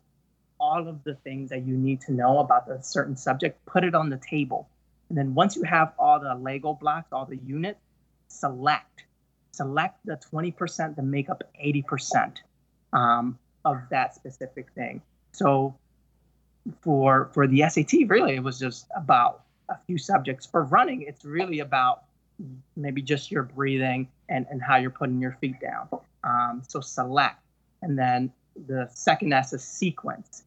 all 0.58 0.86
of 0.86 1.02
the 1.04 1.14
things 1.14 1.50
that 1.50 1.66
you 1.66 1.76
need 1.76 2.00
to 2.02 2.12
know 2.12 2.38
about 2.38 2.70
a 2.70 2.82
certain 2.82 3.16
subject, 3.16 3.64
put 3.66 3.82
it 3.84 3.94
on 3.94 4.10
the 4.10 4.18
table. 4.18 4.68
And 5.08 5.16
then 5.16 5.34
once 5.34 5.56
you 5.56 5.62
have 5.64 5.92
all 5.98 6.20
the 6.20 6.34
Lego 6.34 6.74
blocks, 6.74 7.08
all 7.12 7.24
the 7.24 7.38
units, 7.38 7.80
select. 8.28 9.04
Select 9.52 9.98
the 10.04 10.18
20% 10.32 10.96
that 10.96 11.02
make 11.02 11.28
up 11.28 11.42
80% 11.62 12.36
um, 12.92 13.38
of 13.64 13.78
that 13.90 14.14
specific 14.14 14.70
thing. 14.74 15.02
So 15.32 15.74
for 16.82 17.30
for 17.32 17.46
the 17.46 17.64
SAT, 17.68 17.92
really, 18.08 18.36
it 18.36 18.42
was 18.42 18.58
just 18.58 18.86
about 18.96 19.42
a 19.68 19.76
few 19.86 19.98
subjects. 19.98 20.46
For 20.46 20.64
running, 20.64 21.02
it's 21.02 21.24
really 21.24 21.60
about 21.60 22.04
maybe 22.76 23.02
just 23.02 23.30
your 23.30 23.42
breathing 23.42 24.08
and, 24.28 24.46
and 24.50 24.62
how 24.62 24.76
you're 24.76 24.90
putting 24.90 25.20
your 25.20 25.36
feet 25.40 25.60
down. 25.60 25.88
Um, 26.24 26.62
so 26.66 26.80
select. 26.80 27.38
And 27.82 27.98
then 27.98 28.32
the 28.66 28.88
second 28.92 29.32
S 29.32 29.52
is 29.52 29.62
sequence. 29.62 30.44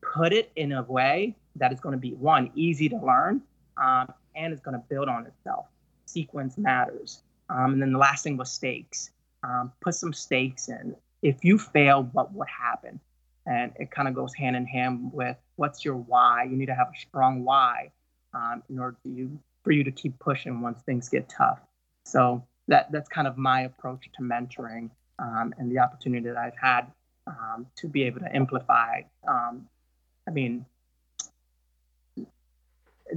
Put 0.00 0.32
it 0.32 0.50
in 0.56 0.72
a 0.72 0.82
way 0.82 1.36
that 1.56 1.72
is 1.72 1.80
going 1.80 1.94
to 1.94 1.98
be 1.98 2.14
one, 2.14 2.50
easy 2.54 2.88
to 2.88 2.96
learn, 2.96 3.42
um, 3.76 4.12
and 4.34 4.52
it's 4.52 4.62
going 4.62 4.76
to 4.76 4.84
build 4.88 5.08
on 5.08 5.26
itself. 5.26 5.66
Sequence 6.06 6.58
matters. 6.58 7.22
Um, 7.48 7.74
and 7.74 7.82
then 7.82 7.92
the 7.92 7.98
last 7.98 8.24
thing 8.24 8.36
was 8.36 8.50
stakes. 8.50 9.10
Um, 9.42 9.72
put 9.80 9.94
some 9.94 10.12
stakes 10.12 10.68
in. 10.68 10.94
If 11.22 11.44
you 11.44 11.58
fail, 11.58 12.04
what 12.12 12.32
would 12.34 12.48
happen? 12.48 13.00
And 13.46 13.72
it 13.76 13.90
kind 13.90 14.08
of 14.08 14.14
goes 14.14 14.34
hand 14.34 14.56
in 14.56 14.66
hand 14.66 15.10
with 15.12 15.36
what's 15.56 15.84
your 15.84 15.96
why. 15.96 16.44
You 16.44 16.56
need 16.56 16.66
to 16.66 16.74
have 16.74 16.88
a 16.88 16.98
strong 16.98 17.44
why 17.44 17.90
um, 18.34 18.62
in 18.68 18.78
order 18.78 18.96
you, 19.04 19.38
for 19.64 19.72
you 19.72 19.84
to 19.84 19.90
keep 19.90 20.18
pushing 20.18 20.60
once 20.60 20.80
things 20.82 21.08
get 21.08 21.28
tough. 21.28 21.60
So 22.04 22.44
that 22.68 22.90
that's 22.92 23.08
kind 23.08 23.26
of 23.26 23.36
my 23.36 23.62
approach 23.62 24.08
to 24.16 24.22
mentoring 24.22 24.90
um, 25.20 25.54
and 25.58 25.70
the 25.70 25.78
opportunity 25.78 26.26
that 26.28 26.36
I've 26.36 26.58
had 26.60 26.86
um, 27.26 27.66
to 27.76 27.88
be 27.88 28.04
able 28.04 28.20
to 28.20 28.34
amplify. 28.34 29.02
Um, 29.28 29.68
I 30.26 30.30
mean, 30.30 30.64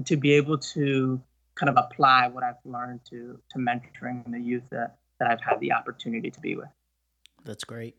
to 0.05 0.17
be 0.17 0.33
able 0.33 0.57
to 0.57 1.21
kind 1.55 1.69
of 1.69 1.77
apply 1.77 2.27
what 2.27 2.43
I've 2.43 2.55
learned 2.65 3.01
to 3.09 3.39
to 3.51 3.59
mentoring 3.59 4.29
the 4.31 4.39
youth 4.39 4.63
that, 4.71 4.97
that 5.19 5.29
I've 5.29 5.41
had 5.41 5.59
the 5.59 5.71
opportunity 5.71 6.31
to 6.31 6.39
be 6.39 6.55
with. 6.55 6.69
That's 7.45 7.63
great. 7.63 7.95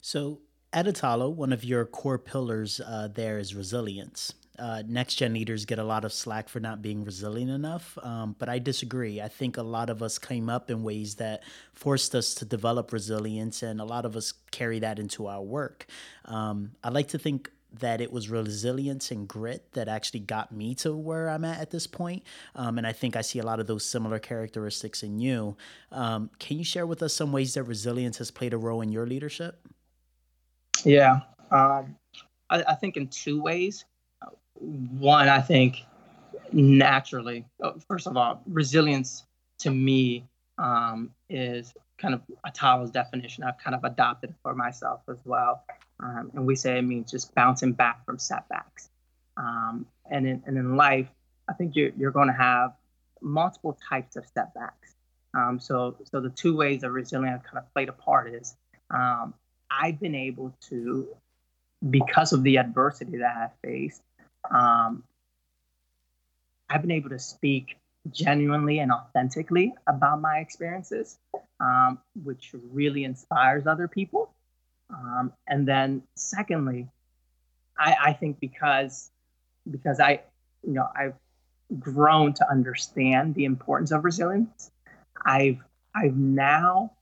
So 0.00 0.40
at 0.72 0.86
Attollo, 0.86 1.32
one 1.32 1.52
of 1.52 1.64
your 1.64 1.84
core 1.84 2.18
pillars 2.18 2.80
uh, 2.80 3.08
there 3.12 3.38
is 3.38 3.54
resilience 3.54 4.34
uh, 4.58 4.82
next 4.86 5.14
gen 5.16 5.32
leaders 5.32 5.64
get 5.64 5.78
a 5.78 5.84
lot 5.84 6.04
of 6.04 6.12
slack 6.12 6.48
for 6.48 6.60
not 6.60 6.82
being 6.82 7.04
resilient 7.04 7.50
enough. 7.50 7.96
Um, 8.02 8.36
but 8.38 8.48
I 8.48 8.58
disagree. 8.58 9.20
I 9.20 9.28
think 9.28 9.56
a 9.56 9.62
lot 9.62 9.90
of 9.90 10.02
us 10.02 10.18
came 10.18 10.48
up 10.48 10.70
in 10.70 10.82
ways 10.82 11.16
that 11.16 11.42
forced 11.74 12.14
us 12.14 12.34
to 12.36 12.44
develop 12.44 12.92
resilience, 12.92 13.62
and 13.62 13.80
a 13.80 13.84
lot 13.84 14.04
of 14.04 14.16
us 14.16 14.32
carry 14.50 14.78
that 14.80 14.98
into 14.98 15.26
our 15.26 15.42
work. 15.42 15.86
Um, 16.24 16.72
I 16.84 16.90
like 16.90 17.08
to 17.08 17.18
think 17.18 17.50
that 17.80 18.00
it 18.00 18.12
was 18.12 18.28
resilience 18.28 19.10
and 19.10 19.26
grit 19.26 19.72
that 19.72 19.88
actually 19.88 20.20
got 20.20 20.52
me 20.52 20.74
to 20.74 20.94
where 20.94 21.28
I'm 21.28 21.44
at 21.44 21.60
at 21.60 21.70
this 21.70 21.86
point. 21.86 22.22
Um, 22.54 22.78
and 22.78 22.86
I 22.86 22.92
think 22.92 23.16
I 23.16 23.22
see 23.22 23.38
a 23.38 23.44
lot 23.44 23.60
of 23.60 23.66
those 23.66 23.84
similar 23.84 24.18
characteristics 24.18 25.02
in 25.02 25.18
you. 25.18 25.56
Um, 25.90 26.30
can 26.38 26.58
you 26.58 26.64
share 26.64 26.86
with 26.86 27.02
us 27.02 27.14
some 27.14 27.32
ways 27.32 27.54
that 27.54 27.62
resilience 27.62 28.18
has 28.18 28.30
played 28.30 28.52
a 28.52 28.58
role 28.58 28.82
in 28.82 28.92
your 28.92 29.06
leadership? 29.06 29.66
Yeah. 30.84 31.20
Um, 31.50 31.96
I, 32.50 32.62
I, 32.68 32.74
think 32.74 32.96
in 32.96 33.08
two 33.08 33.40
ways 33.40 33.84
one, 34.58 35.28
I 35.28 35.40
think 35.40 35.78
naturally, 36.52 37.44
uh, 37.62 37.72
first 37.88 38.06
of 38.06 38.16
all, 38.16 38.42
resilience 38.46 39.24
to 39.60 39.70
me 39.70 40.24
um, 40.58 41.10
is 41.28 41.74
kind 41.98 42.14
of 42.14 42.22
Attollo's 42.46 42.90
definition. 42.90 43.44
I've 43.44 43.58
kind 43.58 43.74
of 43.74 43.84
adopted 43.84 44.34
for 44.42 44.54
myself 44.54 45.00
as 45.08 45.18
well. 45.24 45.64
Um, 46.00 46.30
and 46.34 46.46
we 46.46 46.56
say 46.56 46.78
it 46.78 46.82
means 46.82 47.10
just 47.10 47.34
bouncing 47.34 47.72
back 47.72 48.04
from 48.04 48.18
setbacks. 48.18 48.90
Um, 49.36 49.86
and, 50.10 50.26
in, 50.26 50.42
and 50.46 50.58
in 50.58 50.76
life, 50.76 51.08
I 51.48 51.54
think 51.54 51.76
you're, 51.76 51.90
you're 51.96 52.10
going 52.10 52.28
to 52.28 52.34
have 52.34 52.72
multiple 53.20 53.78
types 53.88 54.16
of 54.16 54.24
setbacks. 54.26 54.94
Um, 55.34 55.58
so, 55.58 55.96
so 56.10 56.20
the 56.20 56.30
two 56.30 56.56
ways 56.56 56.82
that 56.82 56.90
resilience 56.90 57.42
kind 57.44 57.58
of 57.58 57.72
played 57.72 57.88
a 57.88 57.92
part 57.92 58.34
is 58.34 58.56
um, 58.90 59.32
I've 59.70 59.98
been 59.98 60.14
able 60.14 60.54
to, 60.68 61.08
because 61.88 62.32
of 62.32 62.42
the 62.42 62.58
adversity 62.58 63.18
that 63.18 63.34
I've 63.36 63.58
faced, 63.64 64.02
um, 64.50 65.04
I've 66.68 66.82
been 66.82 66.90
able 66.90 67.10
to 67.10 67.18
speak 67.18 67.76
genuinely 68.10 68.78
and 68.80 68.90
authentically 68.90 69.74
about 69.86 70.20
my 70.20 70.38
experiences, 70.38 71.18
um, 71.60 71.98
which 72.22 72.54
really 72.70 73.04
inspires 73.04 73.66
other 73.66 73.88
people. 73.88 74.32
Um, 74.90 75.32
and 75.46 75.66
then, 75.66 76.02
secondly, 76.16 76.88
I, 77.78 77.96
I 78.04 78.12
think 78.12 78.40
because 78.40 79.10
because 79.70 80.00
I, 80.00 80.22
you 80.66 80.72
know, 80.72 80.88
I've 80.94 81.14
grown 81.78 82.34
to 82.34 82.50
understand 82.50 83.34
the 83.34 83.44
importance 83.44 83.92
of 83.92 84.04
resilience. 84.04 84.70
I've 85.24 85.58
I've 85.94 86.16
now 86.16 86.92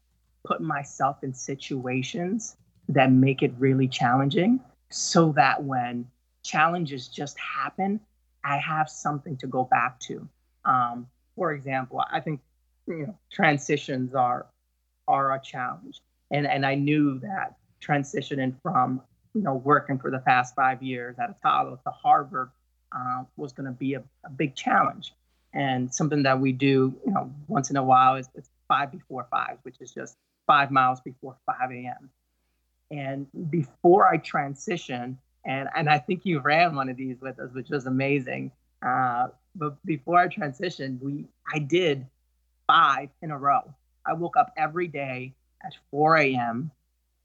put 0.45 0.61
myself 0.61 1.23
in 1.23 1.33
situations 1.35 2.57
that 2.89 3.11
make 3.11 3.43
it 3.43 3.53
really 3.59 3.89
challenging 3.89 4.61
so 4.91 5.33
that 5.33 5.63
when 5.63 6.07
challenges 6.43 7.09
just 7.09 7.39
happen, 7.39 8.01
I 8.45 8.59
have 8.59 8.89
something 8.89 9.37
to 9.39 9.47
go 9.47 9.65
back 9.65 10.01
to. 10.01 10.29
Um, 10.65 11.07
for 11.37 11.53
example, 11.53 12.03
I 12.11 12.21
think 12.21 12.41
you 12.87 13.07
know 13.07 13.19
transitions 13.31 14.15
are 14.15 14.47
are 15.09 15.35
a 15.35 15.41
challenge, 15.41 16.01
and 16.31 16.47
and 16.47 16.65
I 16.65 16.75
knew 16.75 17.19
that 17.21 17.57
transitioning 17.83 18.55
from 18.63 19.03
you 19.35 19.43
know 19.43 19.55
working 19.55 19.99
for 19.99 20.11
the 20.11 20.19
past 20.19 20.55
five 20.55 20.83
years 20.83 21.17
at 21.19 21.31
a 21.31 21.35
Attollo 21.35 21.83
to 21.83 21.91
Harvard 21.91 22.51
uh, 22.95 23.25
was 23.37 23.53
going 23.53 23.67
to 23.67 23.73
be 23.73 23.95
a, 23.95 24.03
a, 24.25 24.31
big 24.31 24.55
challenge, 24.55 25.15
and 25.55 25.95
something 25.95 26.25
that 26.25 26.41
we 26.41 26.53
do 26.53 26.95
you 27.07 27.13
know 27.13 27.33
once 27.49 27.71
in 27.71 27.77
a 27.77 27.85
while 27.85 28.17
is 28.17 28.29
it's 28.35 28.51
five 28.69 28.91
before 28.93 29.27
five, 29.31 29.59
which 29.63 29.77
is 29.81 29.93
just 29.93 30.17
five 30.51 30.73
miles 30.73 31.01
before 31.01 31.37
5 31.47 31.71
a.m. 31.71 32.11
And 32.91 33.27
before 33.51 34.09
I 34.09 34.19
transitioned, 34.19 35.17
and 35.45 35.69
and 35.75 35.89
I 35.89 35.99
think 35.99 36.25
you 36.25 36.41
ran 36.41 36.75
one 36.75 36.89
of 36.89 36.97
these 36.97 37.21
with 37.21 37.39
us, 37.39 37.51
which 37.53 37.69
was 37.69 37.87
amazing. 37.87 38.53
Uh, 38.87 39.29
but 39.55 39.75
before 39.85 40.19
I 40.19 40.29
transitioned, 40.29 41.01
we 41.03 41.27
I 41.53 41.59
did 41.59 42.07
five 42.67 43.09
in 43.23 43.31
a 43.31 43.39
row. 43.39 43.75
I 44.07 44.13
woke 44.15 44.37
up 44.37 44.53
every 44.57 44.89
day 44.89 45.35
at 45.65 45.73
4 45.91 46.17
a.m. 46.17 46.71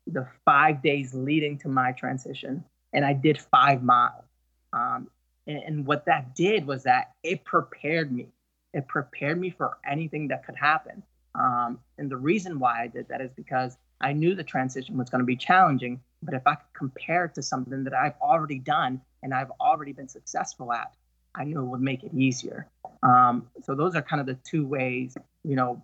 the 0.08 0.28
five 0.44 0.82
days 0.82 1.14
leading 1.14 1.58
to 1.60 1.70
my 1.70 1.92
transition, 1.94 2.64
and 2.94 3.06
I 3.06 3.14
did 3.14 3.40
five 3.40 3.84
miles. 3.84 4.26
Um, 4.74 5.10
and, 5.48 5.58
and 5.60 5.86
what 5.86 6.06
that 6.06 6.36
did 6.36 6.66
was 6.66 6.84
that 6.84 7.14
it 7.24 7.46
prepared 7.46 8.12
me. 8.12 8.28
It 8.74 8.88
prepared 8.88 9.40
me 9.40 9.52
for 9.52 9.78
anything 9.90 10.28
that 10.30 10.46
could 10.46 10.56
happen. 10.56 11.04
Um, 11.36 11.80
and 11.98 12.10
the 12.10 12.18
reason 12.18 12.60
why 12.60 12.84
I 12.84 12.88
did 12.88 13.08
that 13.10 13.22
is 13.22 13.32
because 13.34 13.78
I 14.02 14.14
knew 14.14 14.36
the 14.36 14.44
transition 14.44 14.98
was 14.98 15.10
going 15.10 15.20
to 15.20 15.26
be 15.26 15.36
challenging, 15.36 16.02
but 16.22 16.34
if 16.34 16.46
I 16.46 16.56
could 16.56 16.74
compare 16.74 17.26
it 17.26 17.36
to 17.36 17.42
something 17.42 17.84
that 17.86 17.94
I've 17.94 18.16
already 18.22 18.60
done 18.60 19.02
and 19.24 19.34
I've 19.34 19.52
already 19.60 19.94
been 19.94 20.10
successful 20.10 20.74
at, 20.74 20.94
I 21.34 21.44
knew 21.44 21.62
it 21.62 21.66
would 21.66 21.82
make 21.82 22.04
it 22.04 22.14
easier. 22.14 22.68
Um, 23.04 23.48
so 23.64 23.76
those 23.76 23.96
are 23.96 24.02
kind 24.02 24.20
of 24.20 24.26
the 24.26 24.38
two 24.44 24.66
ways, 24.66 25.18
you 25.44 25.56
know, 25.56 25.84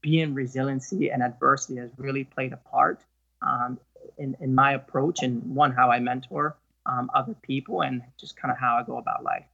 being 0.00 0.34
resiliency 0.34 1.10
and 1.10 1.22
adversity 1.22 1.76
has 1.78 1.90
really 1.96 2.24
played 2.24 2.52
a 2.52 2.56
part 2.56 3.00
um, 3.40 3.78
in, 4.18 4.36
in 4.40 4.54
my 4.54 4.72
approach 4.74 5.22
and 5.22 5.42
one, 5.54 5.72
how 5.72 5.90
I 5.90 5.98
mentor 5.98 6.56
um, 6.86 7.10
other 7.14 7.34
people 7.42 7.82
and 7.82 8.02
just 8.18 8.36
kind 8.36 8.52
of 8.52 8.58
how 8.58 8.76
I 8.76 8.82
go 8.82 8.98
about 8.98 9.24
life. 9.24 9.44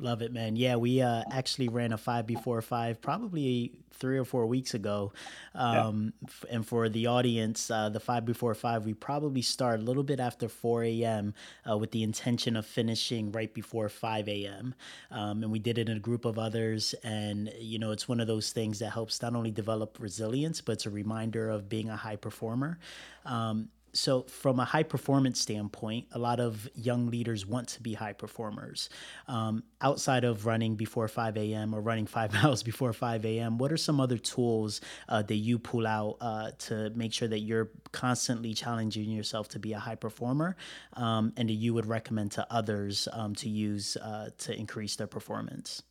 Love 0.00 0.22
it, 0.22 0.32
man. 0.32 0.54
Yeah, 0.54 0.76
we 0.76 1.02
uh, 1.02 1.24
actually 1.30 1.68
ran 1.68 1.92
a 1.92 1.98
five 1.98 2.24
before 2.26 2.62
five 2.62 3.00
probably 3.00 3.72
three 3.90 4.16
or 4.16 4.24
four 4.24 4.46
weeks 4.46 4.74
ago. 4.74 5.12
Um, 5.56 6.12
yeah. 6.22 6.28
f- 6.28 6.44
and 6.50 6.66
for 6.66 6.88
the 6.88 7.08
audience, 7.08 7.68
uh, 7.68 7.88
the 7.88 7.98
five 7.98 8.24
before 8.24 8.54
five, 8.54 8.84
we 8.84 8.94
probably 8.94 9.42
start 9.42 9.80
a 9.80 9.82
little 9.82 10.04
bit 10.04 10.20
after 10.20 10.48
4 10.48 10.84
a.m. 10.84 11.34
Uh, 11.68 11.76
with 11.76 11.90
the 11.90 12.04
intention 12.04 12.54
of 12.54 12.64
finishing 12.64 13.32
right 13.32 13.52
before 13.52 13.88
5 13.88 14.28
a.m. 14.28 14.74
Um, 15.10 15.42
and 15.42 15.50
we 15.50 15.58
did 15.58 15.78
it 15.78 15.88
in 15.88 15.96
a 15.96 16.00
group 16.00 16.24
of 16.24 16.38
others. 16.38 16.94
And, 17.02 17.52
you 17.58 17.80
know, 17.80 17.90
it's 17.90 18.08
one 18.08 18.20
of 18.20 18.28
those 18.28 18.52
things 18.52 18.78
that 18.78 18.90
helps 18.90 19.20
not 19.20 19.34
only 19.34 19.50
develop 19.50 19.98
resilience, 19.98 20.60
but 20.60 20.72
it's 20.72 20.86
a 20.86 20.90
reminder 20.90 21.50
of 21.50 21.68
being 21.68 21.88
a 21.90 21.96
high 21.96 22.16
performer. 22.16 22.78
Um, 23.24 23.68
so 23.98 24.22
from 24.22 24.60
a 24.60 24.64
high 24.64 24.82
performance 24.82 25.40
standpoint 25.40 26.06
a 26.12 26.18
lot 26.18 26.40
of 26.40 26.68
young 26.74 27.10
leaders 27.10 27.44
want 27.44 27.68
to 27.68 27.82
be 27.82 27.94
high 27.94 28.12
performers. 28.12 28.88
Um, 29.26 29.64
outside 29.80 30.24
of 30.24 30.46
running 30.46 30.76
before 30.76 31.08
5 31.08 31.36
a.m 31.36 31.74
or 31.74 31.80
running 31.80 32.06
five 32.18 32.32
miles 32.32 32.62
before 32.62 32.92
5 32.92 33.24
a.m 33.24 33.58
what 33.58 33.72
are 33.72 33.76
some 33.76 34.00
other 34.00 34.18
tools 34.18 34.80
uh, 35.08 35.22
that 35.22 35.36
you 35.36 35.58
pull 35.58 35.86
out 35.86 36.16
uh, 36.20 36.50
to 36.58 36.90
make 36.90 37.12
sure 37.12 37.28
that 37.28 37.40
you're 37.40 37.70
constantly 37.92 38.54
challenging 38.54 39.10
yourself 39.10 39.48
to 39.48 39.58
be 39.58 39.72
a 39.72 39.78
high 39.78 39.94
performer 39.96 40.56
um, 40.94 41.32
and 41.36 41.48
that 41.48 41.54
you 41.54 41.74
would 41.74 41.86
recommend 41.86 42.30
to 42.32 42.46
others 42.52 43.08
um, 43.12 43.34
to 43.34 43.48
use 43.48 43.96
uh, 43.96 44.30
to 44.38 44.56
increase 44.56 44.96
their 44.96 45.06
performance? 45.06 45.82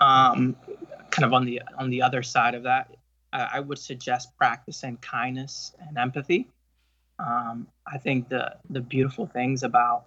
Um, 0.00 0.56
kind 1.10 1.24
of 1.24 1.32
on 1.32 1.44
the 1.44 1.62
on 1.78 1.90
the 1.90 2.02
other 2.02 2.22
side 2.22 2.54
of 2.54 2.64
that 2.64 2.90
I 3.32 3.60
would 3.60 3.78
suggest 3.78 4.36
practicing 4.36 4.96
kindness 4.98 5.74
and 5.80 5.96
empathy. 5.96 6.48
Um, 7.18 7.66
I 7.86 7.98
think 7.98 8.28
the 8.28 8.56
the 8.70 8.80
beautiful 8.80 9.26
things 9.26 9.62
about 9.62 10.06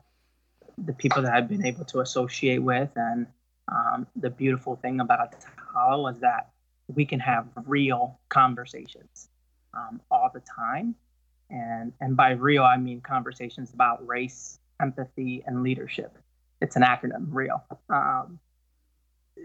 the 0.78 0.94
people 0.94 1.22
that 1.24 1.34
I've 1.34 1.48
been 1.48 1.66
able 1.66 1.86
to 1.86 2.02
associate 2.02 2.60
with, 2.60 2.90
and 2.96 3.28
um, 3.72 4.08
the 4.16 4.30
beautiful 4.30 4.76
thing 4.76 5.00
about 5.00 5.34
Attollo 5.34 6.12
is 6.12 6.20
that 6.20 6.50
we 6.88 7.06
can 7.06 7.20
have 7.20 7.48
real 7.66 8.20
conversations 8.30 9.30
um, 9.74 10.02
all 10.12 10.30
the 10.34 10.42
time, 10.42 10.96
and 11.50 11.94
and 12.02 12.16
by 12.16 12.32
real 12.32 12.64
I 12.64 12.78
mean 12.78 13.02
conversations 13.02 13.74
about 13.74 14.06
race, 14.06 14.60
empathy, 14.82 15.44
and 15.48 15.64
leadership. 15.64 16.18
It's 16.62 16.76
an 16.76 16.84
acronym, 16.84 17.28
real. 17.30 17.64
Um, 17.90 18.40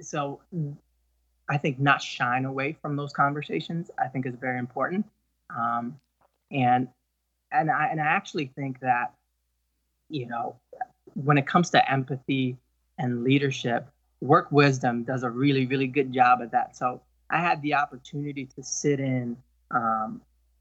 so 0.00 0.40
I 1.50 1.58
think 1.58 1.80
not 1.80 2.00
shying 2.00 2.44
away 2.44 2.76
from 2.80 2.94
those 2.94 3.12
conversations, 3.12 3.90
I 3.98 4.06
think 4.06 4.24
is 4.24 4.36
very 4.36 4.58
important. 4.58 5.04
Um, 5.54 5.98
and 6.52 6.88
and 7.50 7.70
I 7.70 7.88
and 7.88 8.00
I 8.00 8.06
actually 8.06 8.46
think 8.54 8.78
that, 8.80 9.14
you 10.08 10.26
know, 10.26 10.56
when 11.14 11.38
it 11.38 11.48
comes 11.48 11.70
to 11.70 11.90
empathy 11.90 12.56
and 12.98 13.24
leadership, 13.24 13.88
work 14.20 14.52
wisdom 14.52 15.02
does 15.02 15.24
a 15.24 15.30
really 15.30 15.66
really 15.66 15.88
good 15.88 16.12
job 16.12 16.40
at 16.40 16.52
that. 16.52 16.76
So 16.76 17.02
I 17.28 17.40
had 17.40 17.60
the 17.62 17.74
opportunity 17.74 18.46
to 18.54 18.62
sit 18.62 19.00
in 19.00 19.36
um, 19.72 20.20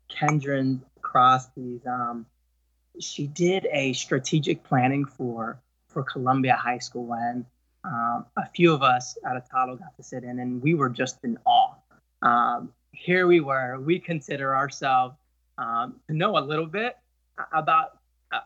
Kendra 0.09 0.79
Crosby's. 1.01 1.85
Um, 1.85 2.25
she 2.99 3.27
did 3.27 3.67
a 3.71 3.93
strategic 3.93 4.63
planning 4.63 5.05
for 5.05 5.59
for 5.87 6.01
Columbia 6.01 6.55
High 6.55 6.79
School 6.79 7.13
and 7.13 7.45
um, 7.89 8.25
a 8.37 8.47
few 8.55 8.73
of 8.73 8.83
us 8.83 9.17
at 9.25 9.35
Attollo 9.35 9.77
got 9.79 9.95
to 9.97 10.03
sit 10.03 10.23
in, 10.23 10.39
and 10.39 10.61
we 10.61 10.75
were 10.75 10.89
just 10.89 11.17
in 11.23 11.37
awe. 11.45 11.73
Um, 12.21 12.73
here 12.91 13.27
we 13.27 13.39
were. 13.39 13.79
We 13.79 13.99
consider 13.99 14.55
ourselves 14.55 15.15
um, 15.57 15.95
to 16.07 16.15
know 16.15 16.37
a 16.37 16.43
little 16.43 16.65
bit 16.65 16.97
about 17.53 17.97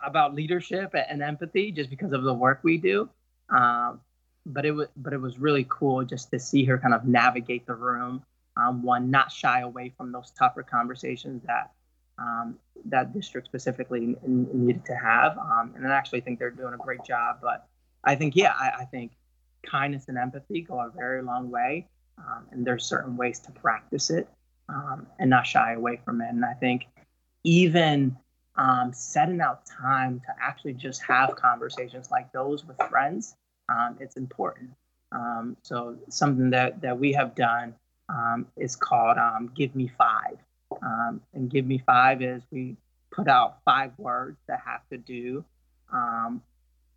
about 0.06 0.34
leadership 0.34 0.96
and 0.96 1.22
empathy, 1.22 1.72
just 1.72 1.90
because 1.90 2.14
of 2.14 2.24
the 2.24 2.34
work 2.34 2.62
we 2.64 2.78
do. 2.78 3.10
Um, 3.50 4.00
but 4.46 4.66
it 4.66 4.72
was 4.72 4.88
but 4.96 5.14
it 5.14 5.20
was 5.22 5.38
really 5.40 5.66
cool 5.70 6.04
just 6.04 6.32
to 6.32 6.40
see 6.40 6.64
her 6.66 6.78
kind 6.78 6.94
of 6.94 7.06
navigate 7.06 7.66
the 7.66 7.76
room. 7.76 8.24
Um, 8.56 8.84
one, 8.84 9.10
not 9.10 9.32
shy 9.32 9.62
away 9.62 9.94
from 9.98 10.12
those 10.12 10.32
tougher 10.38 10.64
conversations 10.64 11.42
that 11.48 11.72
um, 12.18 12.60
that 12.86 13.14
district 13.14 13.48
specifically 13.48 14.16
needed 14.26 14.86
to 14.86 14.96
have. 14.96 15.38
and 15.76 15.88
I 15.88 15.92
actually 15.96 16.22
think 16.22 16.40
they're 16.40 16.52
doing 16.52 16.74
a 16.74 16.78
great 16.78 17.04
job. 17.04 17.40
But 17.42 17.68
I 18.04 18.16
think, 18.16 18.36
yeah, 18.36 18.54
I, 18.54 18.82
I 18.82 18.86
think 18.86 19.12
kindness 19.66 20.06
and 20.08 20.18
empathy 20.18 20.62
go 20.62 20.80
a 20.80 20.92
very 20.96 21.22
long 21.22 21.50
way. 21.50 21.88
Um, 22.18 22.46
and 22.52 22.66
there's 22.66 22.86
certain 22.86 23.18
ways 23.18 23.40
to 23.40 23.52
practice 23.52 24.10
it 24.10 24.28
um, 24.70 25.08
and 25.20 25.30
not 25.30 25.48
shy 25.48 25.74
away 25.74 26.00
from 26.06 26.22
it. 26.22 26.30
And 26.30 26.46
I 26.46 26.54
think 26.54 26.86
even 27.44 28.16
um, 28.56 28.94
setting 28.94 29.42
out 29.42 29.66
time 29.66 30.22
to 30.22 30.34
actually 30.40 30.74
just 30.74 31.02
have 31.04 31.36
conversations 31.36 32.12
like 32.12 32.32
those 32.32 32.66
with 32.66 32.78
friends, 32.90 33.36
um, 33.70 33.98
it's 34.00 34.16
important. 34.16 34.72
Um, 35.12 35.58
so 35.64 35.98
something 36.10 36.52
that, 36.52 36.82
that 36.82 37.00
we 37.00 37.14
have 37.14 37.36
done 37.36 37.76
um, 38.10 38.48
is 38.58 38.76
called 38.76 39.18
Give 39.56 39.76
Me 39.76 39.92
Five. 39.98 40.38
and 40.82 41.50
Give 41.50 41.66
Me 41.66 41.82
Five 41.86 42.22
is 42.22 42.44
we 42.52 42.78
put 43.12 43.28
out 43.28 43.58
five 43.66 43.92
words 43.98 44.38
that 44.48 44.62
have 44.66 44.88
to 44.90 44.98
do 44.98 45.44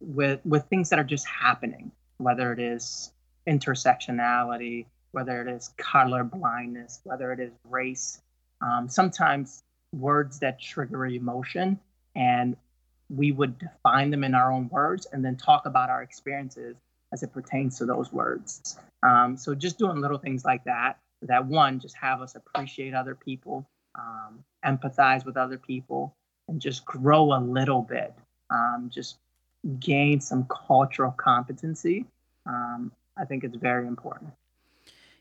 with 0.00 0.40
with 0.44 0.64
things 0.66 0.90
that 0.90 0.98
are 0.98 1.04
just 1.04 1.26
happening 1.26 1.90
whether 2.18 2.52
it 2.52 2.58
is 2.58 3.12
intersectionality, 3.46 4.86
whether 5.12 5.40
it 5.40 5.48
is 5.48 5.70
color 5.76 6.24
blindness, 6.24 7.00
whether 7.04 7.32
it 7.32 7.40
is 7.40 7.52
race. 7.64 8.20
Um, 8.60 8.88
sometimes 8.88 9.62
words 9.92 10.38
that 10.40 10.60
trigger 10.60 11.06
emotion, 11.06 11.78
and 12.14 12.56
we 13.08 13.32
would 13.32 13.58
define 13.58 14.10
them 14.10 14.24
in 14.24 14.34
our 14.34 14.50
own 14.50 14.68
words 14.68 15.06
and 15.12 15.24
then 15.24 15.36
talk 15.36 15.66
about 15.66 15.90
our 15.90 16.02
experiences 16.02 16.76
as 17.12 17.22
it 17.22 17.32
pertains 17.32 17.78
to 17.78 17.86
those 17.86 18.12
words. 18.12 18.78
Um, 19.02 19.36
so 19.36 19.54
just 19.54 19.78
doing 19.78 20.00
little 20.00 20.18
things 20.18 20.44
like 20.44 20.64
that, 20.64 20.98
that 21.22 21.46
one, 21.46 21.78
just 21.78 21.96
have 21.96 22.20
us 22.20 22.34
appreciate 22.34 22.94
other 22.94 23.14
people, 23.14 23.68
um, 23.94 24.44
empathize 24.64 25.24
with 25.24 25.36
other 25.36 25.58
people, 25.58 26.14
and 26.48 26.60
just 26.60 26.84
grow 26.84 27.32
a 27.32 27.40
little 27.40 27.82
bit. 27.82 28.12
Um, 28.50 28.90
just 28.92 29.18
gain 29.66 30.20
some 30.20 30.46
cultural 30.46 31.12
competency, 31.12 32.06
um, 32.46 32.92
I 33.16 33.24
think 33.24 33.44
it's 33.44 33.56
very 33.56 33.86
important. 33.86 34.32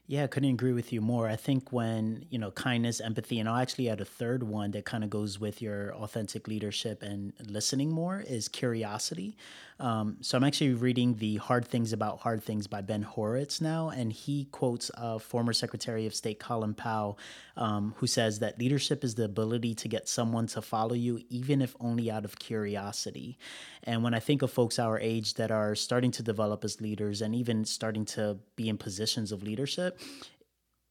Yeah, 0.08 0.26
I 0.26 0.28
couldn't 0.28 0.52
agree 0.52 0.74
with 0.74 0.94
you 0.94 1.02
more. 1.02 1.28
I 1.28 1.36
think 1.36 1.74
when, 1.74 2.26
you 2.30 2.38
know, 2.38 2.52
kindness, 2.52 3.02
empathy, 3.02 3.40
and 3.40 3.50
I'll 3.50 3.60
actually 3.60 3.90
add 3.90 4.02
a 4.02 4.06
third 4.06 4.44
one 4.44 4.70
that 4.72 4.86
kind 4.86 5.04
of 5.04 5.10
goes 5.10 5.40
with 5.40 5.64
your 5.64 5.96
authentic 5.96 6.48
leadership 6.48 7.02
and 7.02 7.34
listening 7.48 7.90
more 7.90 8.24
is 8.28 8.48
curiosity. 8.48 9.36
Um, 9.80 10.18
so 10.22 10.38
I'm 10.38 10.44
actually 10.44 10.74
reading 10.74 11.16
the 11.16 11.38
Hard 11.38 11.68
Things 11.68 11.92
About 11.92 12.20
Hard 12.20 12.44
Things 12.44 12.68
by 12.68 12.82
Ben 12.82 13.02
Horowitz 13.02 13.60
now, 13.60 13.90
and 13.90 14.14
he 14.14 14.46
quotes 14.52 14.90
uh, 14.96 15.18
former 15.18 15.52
Secretary 15.52 16.06
of 16.06 16.16
State 16.16 16.40
Colin 16.40 16.76
Powell, 16.76 17.18
um, 17.58 17.94
who 17.98 18.08
says 18.08 18.40
that 18.40 18.58
leadership 18.60 19.04
is 19.04 19.16
the 19.16 19.26
ability 19.26 19.74
to 19.76 19.88
get 19.90 20.08
someone 20.08 20.48
to 20.48 20.62
follow 20.62 20.94
you, 20.94 21.20
even 21.30 21.62
if 21.62 21.76
only 21.80 22.10
out 22.10 22.24
of 22.24 22.40
curiosity. 22.40 23.38
And 23.84 24.02
when 24.02 24.14
I 24.14 24.20
think 24.20 24.42
of 24.44 24.52
folks 24.52 24.80
our 24.80 25.00
age 25.00 25.34
that 25.34 25.52
are 25.52 25.76
starting 25.76 26.12
to 26.12 26.24
develop 26.24 26.64
as 26.64 26.80
leaders 26.80 27.22
and 27.22 27.36
even 27.36 27.66
starting 27.66 28.06
to 28.06 28.38
be 28.56 28.70
in 28.70 28.78
positions 28.78 29.32
of 29.34 29.44
leadership, 29.44 29.95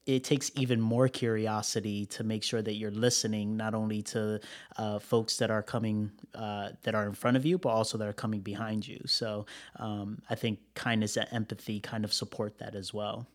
it 0.07 0.23
takes 0.23 0.51
even 0.55 0.81
more 0.81 1.09
curiosity 1.09 2.05
to 2.07 2.25
make 2.25 2.43
sure 2.43 2.61
that 2.61 2.75
you're 2.75 2.91
listening 2.91 3.57
not 3.57 3.75
only 3.75 4.03
to 4.03 4.39
uh, 4.77 4.99
folks 4.99 5.39
that 5.39 5.51
are 5.51 5.63
coming 5.63 6.11
uh, 6.35 6.71
that 6.83 6.95
are 6.95 7.07
in 7.07 7.15
front 7.15 7.37
of 7.37 7.47
you 7.47 7.57
but 7.57 7.71
also 7.71 7.97
that 7.97 8.09
are 8.09 8.13
coming 8.13 8.41
behind 8.41 8.87
you. 8.87 9.01
So 9.07 9.47
um, 9.77 10.21
i 10.29 10.35
think 10.35 10.59
kindness 10.75 11.17
and 11.17 11.29
empathy 11.33 11.81
kind 11.81 12.05
of 12.05 12.13
support 12.13 12.59
that 12.59 12.75
as 12.75 12.93
well. 12.93 13.27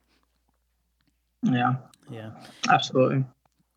Yeah. 1.43 1.75
Yeah. 2.09 2.31
Absolutely. 2.69 3.23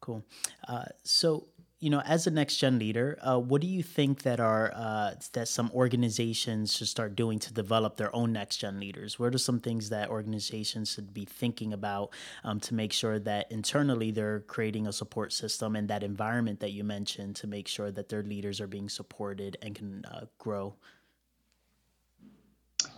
Cool. 0.01 0.25
Uh, 0.67 0.85
so 1.05 1.47
you 1.83 1.91
know, 1.91 2.01
as 2.03 2.29
a 2.29 2.31
next 2.31 2.59
gen 2.59 2.79
leader, 2.79 3.19
uh, 3.23 3.41
what 3.41 3.61
do 3.61 3.67
you 3.67 3.83
think 3.83 4.23
that 4.23 4.39
are 4.39 4.73
uh, 4.73 5.15
that 5.33 5.49
some 5.49 5.69
organizations 5.75 6.77
should 6.77 6.87
start 6.87 7.17
doing 7.17 7.41
to 7.41 7.53
develop 7.53 7.97
their 7.97 8.15
own 8.15 8.33
next 8.33 8.59
gen 8.59 8.79
leaders? 8.79 9.19
What 9.19 9.35
are 9.35 9.39
some 9.39 9.59
things 9.59 9.89
that 9.89 10.09
organizations 10.09 10.93
should 10.93 11.13
be 11.13 11.25
thinking 11.25 11.73
about 11.73 12.13
um, 12.45 12.61
to 12.61 12.75
make 12.75 12.93
sure 12.93 13.19
that 13.19 13.51
internally 13.51 14.13
they're 14.13 14.41
creating 14.47 14.87
a 14.87 14.93
support 14.93 15.33
system 15.33 15.75
and 15.75 15.89
that 15.89 16.05
environment 16.05 16.61
that 16.61 16.71
you 16.71 16.85
mentioned 16.85 17.35
to 17.37 17.49
make 17.49 17.67
sure 17.67 17.91
that 17.91 18.09
their 18.09 18.23
leaders 18.23 18.61
are 18.61 18.69
being 18.69 18.89
supported 18.89 19.57
and 19.61 19.75
can 19.75 20.05
uh, 20.05 20.27
grow? 20.39 20.77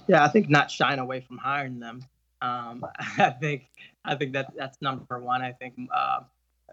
Yeah, 0.06 0.26
I 0.26 0.28
think 0.28 0.50
not 0.50 0.70
shying 0.70 0.98
away 0.98 1.22
from 1.22 1.38
hiring 1.38 1.80
them. 1.80 2.04
Um, 2.42 2.84
I 3.16 3.30
think 3.30 3.64
I 4.04 4.14
think 4.14 4.34
that 4.34 4.52
that's 4.54 4.82
number 4.82 5.18
one. 5.20 5.40
I 5.40 5.52
think 5.52 5.74
uh, 5.90 6.20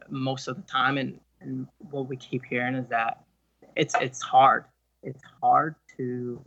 most 0.10 0.50
of 0.50 0.58
the 0.58 0.64
time, 0.64 0.98
and 0.98 1.18
and 1.42 1.68
what 1.90 2.08
we 2.08 2.18
keep 2.18 2.46
hearing 2.46 2.76
is 2.76 2.88
that 2.90 3.24
it's 3.76 3.96
it's 4.00 4.22
hard. 4.22 4.66
It's 5.04 5.22
hard 5.42 5.76
to, 5.98 6.42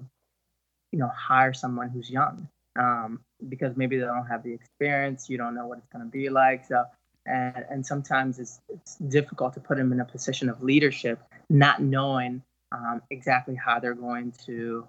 you 0.92 0.98
know, 0.98 1.08
hire 1.08 1.52
someone 1.52 1.88
who's 1.88 2.10
young 2.10 2.48
um, 2.78 3.20
because 3.48 3.76
maybe 3.76 3.98
they 3.98 4.04
don't 4.04 4.26
have 4.26 4.42
the 4.42 4.52
experience. 4.52 5.28
You 5.28 5.38
don't 5.38 5.54
know 5.54 5.66
what 5.66 5.78
it's 5.78 5.88
going 5.92 6.04
to 6.04 6.10
be 6.10 6.28
like. 6.28 6.64
So, 6.66 6.84
and 7.26 7.64
and 7.70 7.86
sometimes 7.86 8.38
it's 8.38 8.60
it's 8.68 8.96
difficult 8.96 9.54
to 9.54 9.60
put 9.60 9.76
them 9.76 9.92
in 9.92 10.00
a 10.00 10.04
position 10.04 10.48
of 10.48 10.62
leadership, 10.62 11.20
not 11.50 11.82
knowing 11.82 12.42
um, 12.72 13.02
exactly 13.10 13.54
how 13.54 13.78
they're 13.80 13.94
going 13.94 14.32
to 14.46 14.86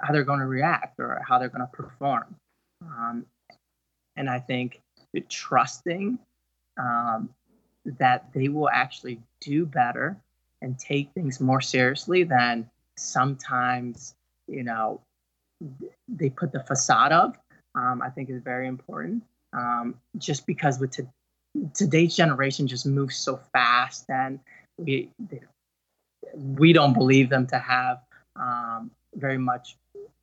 how 0.00 0.12
they're 0.12 0.24
going 0.24 0.40
to 0.40 0.46
react 0.46 0.98
or 0.98 1.22
how 1.26 1.38
they're 1.38 1.48
going 1.48 1.60
to 1.60 1.72
perform. 1.72 2.36
Um, 2.82 3.26
and 4.16 4.28
I 4.28 4.40
think 4.40 4.80
trusting 5.28 6.18
um, 6.78 7.30
that 7.84 8.32
they 8.32 8.48
will 8.48 8.68
actually 8.70 9.20
do 9.40 9.66
better 9.66 10.16
and 10.62 10.78
take 10.78 11.10
things 11.12 11.40
more 11.40 11.60
seriously 11.60 12.24
than 12.24 12.68
sometimes 12.96 14.14
you 14.48 14.62
know 14.62 15.00
they 16.08 16.30
put 16.30 16.52
the 16.52 16.62
facade 16.64 17.12
of 17.12 17.36
um, 17.74 18.00
i 18.02 18.08
think 18.08 18.30
is 18.30 18.42
very 18.42 18.66
important. 18.66 19.22
Um, 19.54 19.94
just 20.18 20.46
because 20.46 20.80
with 20.80 20.90
to, 20.92 21.06
today's 21.74 22.16
generation 22.16 22.66
just 22.66 22.86
moves 22.86 23.16
so 23.16 23.40
fast 23.52 24.06
and 24.10 24.40
we 24.78 25.10
they, 25.18 25.40
we 26.34 26.72
don't 26.72 26.94
believe 26.94 27.28
them 27.30 27.46
to 27.48 27.58
have 27.58 28.00
um, 28.36 28.90
very 29.14 29.38
much 29.38 29.76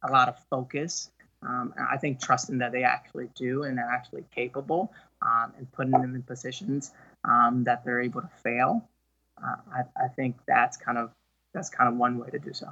a 0.04 0.12
lot 0.12 0.28
of 0.28 0.38
focus. 0.50 1.12
Um, 1.44 1.74
I 1.90 1.98
think 1.98 2.20
trusting 2.20 2.58
that 2.60 2.72
they 2.72 2.84
actually 2.84 3.30
do 3.36 3.64
and 3.64 3.78
they're 3.78 3.90
actually 3.90 4.26
capable 4.36 4.92
um, 5.22 5.54
and 5.58 5.72
putting 5.72 5.92
them 5.92 6.14
in 6.14 6.24
positions 6.24 6.92
um, 7.24 7.64
that 7.66 7.84
they're 7.86 8.02
able 8.02 8.22
to 8.22 8.30
fail. 8.44 8.90
Uh, 9.42 9.56
I, 9.74 10.06
I 10.06 10.08
think 10.10 10.38
that's 10.48 10.78
kind 10.78 10.98
of 10.98 11.12
that's 11.54 11.70
kind 11.70 11.90
of 11.92 11.98
one 11.98 12.18
way 12.18 12.30
to 12.30 12.40
do 12.40 12.54
so. 12.54 12.68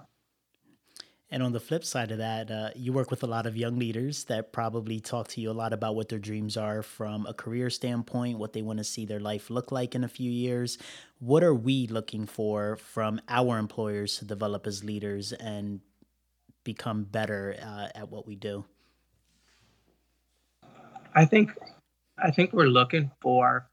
And 1.31 1.43
on 1.43 1.51
the 1.51 1.59
flip 1.59 1.85
side 1.85 2.11
of 2.11 2.17
that, 2.17 2.49
uh, 2.49 2.69
you 2.75 2.91
work 2.91 3.11
with 3.11 3.21
a 3.21 3.27
lot 3.27 3.45
of 3.45 3.55
young 3.55 3.77
leaders 3.77 4.23
that 4.25 4.51
probably 4.51 4.99
talk 4.99 5.27
to 5.29 5.41
you 5.41 5.51
a 5.51 5.53
lot 5.53 5.73
about 5.73 5.95
what 5.95 6.09
their 6.09 6.17
dreams 6.17 6.57
are 6.57 6.81
from 6.81 7.27
a 7.27 7.35
career 7.35 7.69
standpoint, 7.69 8.39
what 8.39 8.53
they 8.53 8.63
want 8.63 8.79
to 8.79 8.83
see 8.83 9.05
their 9.05 9.19
life 9.19 9.51
look 9.51 9.71
like 9.71 9.93
in 9.93 10.03
a 10.03 10.07
few 10.07 10.31
years. 10.31 10.79
What 11.19 11.43
are 11.43 11.53
we 11.53 11.85
looking 11.85 12.25
for 12.25 12.77
from 12.77 13.21
our 13.29 13.59
employers 13.59 14.17
to 14.17 14.25
develop 14.25 14.65
as 14.65 14.83
leaders 14.83 15.31
and 15.31 15.81
become 16.63 17.03
better 17.03 17.55
uh, 17.61 17.89
at 17.93 18.09
what 18.09 18.25
we 18.25 18.35
do? 18.35 18.65
I 21.13 21.25
think, 21.25 21.51
I 22.17 22.31
think 22.31 22.53
we're 22.53 22.65
looking 22.65 23.11
for 23.21 23.68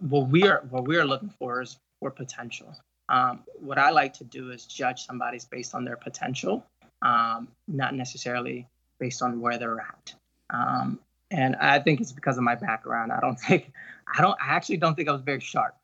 what 0.00 0.28
we 0.28 0.44
are 0.44 0.64
what 0.70 0.86
we 0.86 0.96
are 0.96 1.04
looking 1.04 1.32
for 1.38 1.62
is 1.62 1.78
for 2.00 2.10
potential. 2.10 2.74
Um, 3.08 3.40
what 3.58 3.78
I 3.78 3.90
like 3.90 4.14
to 4.14 4.24
do 4.24 4.50
is 4.50 4.66
judge 4.66 5.04
somebody's 5.04 5.44
based 5.44 5.74
on 5.74 5.84
their 5.84 5.96
potential, 5.96 6.64
um, 7.02 7.48
not 7.66 7.94
necessarily 7.94 8.68
based 8.98 9.22
on 9.22 9.40
where 9.40 9.58
they're 9.58 9.80
at. 9.80 10.14
Um, 10.50 11.00
and 11.30 11.56
I 11.56 11.78
think 11.80 12.00
it's 12.00 12.12
because 12.12 12.36
of 12.38 12.44
my 12.44 12.54
background. 12.54 13.12
I 13.12 13.20
don't 13.20 13.38
think 13.40 13.72
I 14.12 14.22
don't 14.22 14.36
I 14.40 14.54
actually 14.54 14.78
don't 14.78 14.94
think 14.94 15.08
I 15.08 15.12
was 15.12 15.22
very 15.22 15.40
sharp 15.40 15.74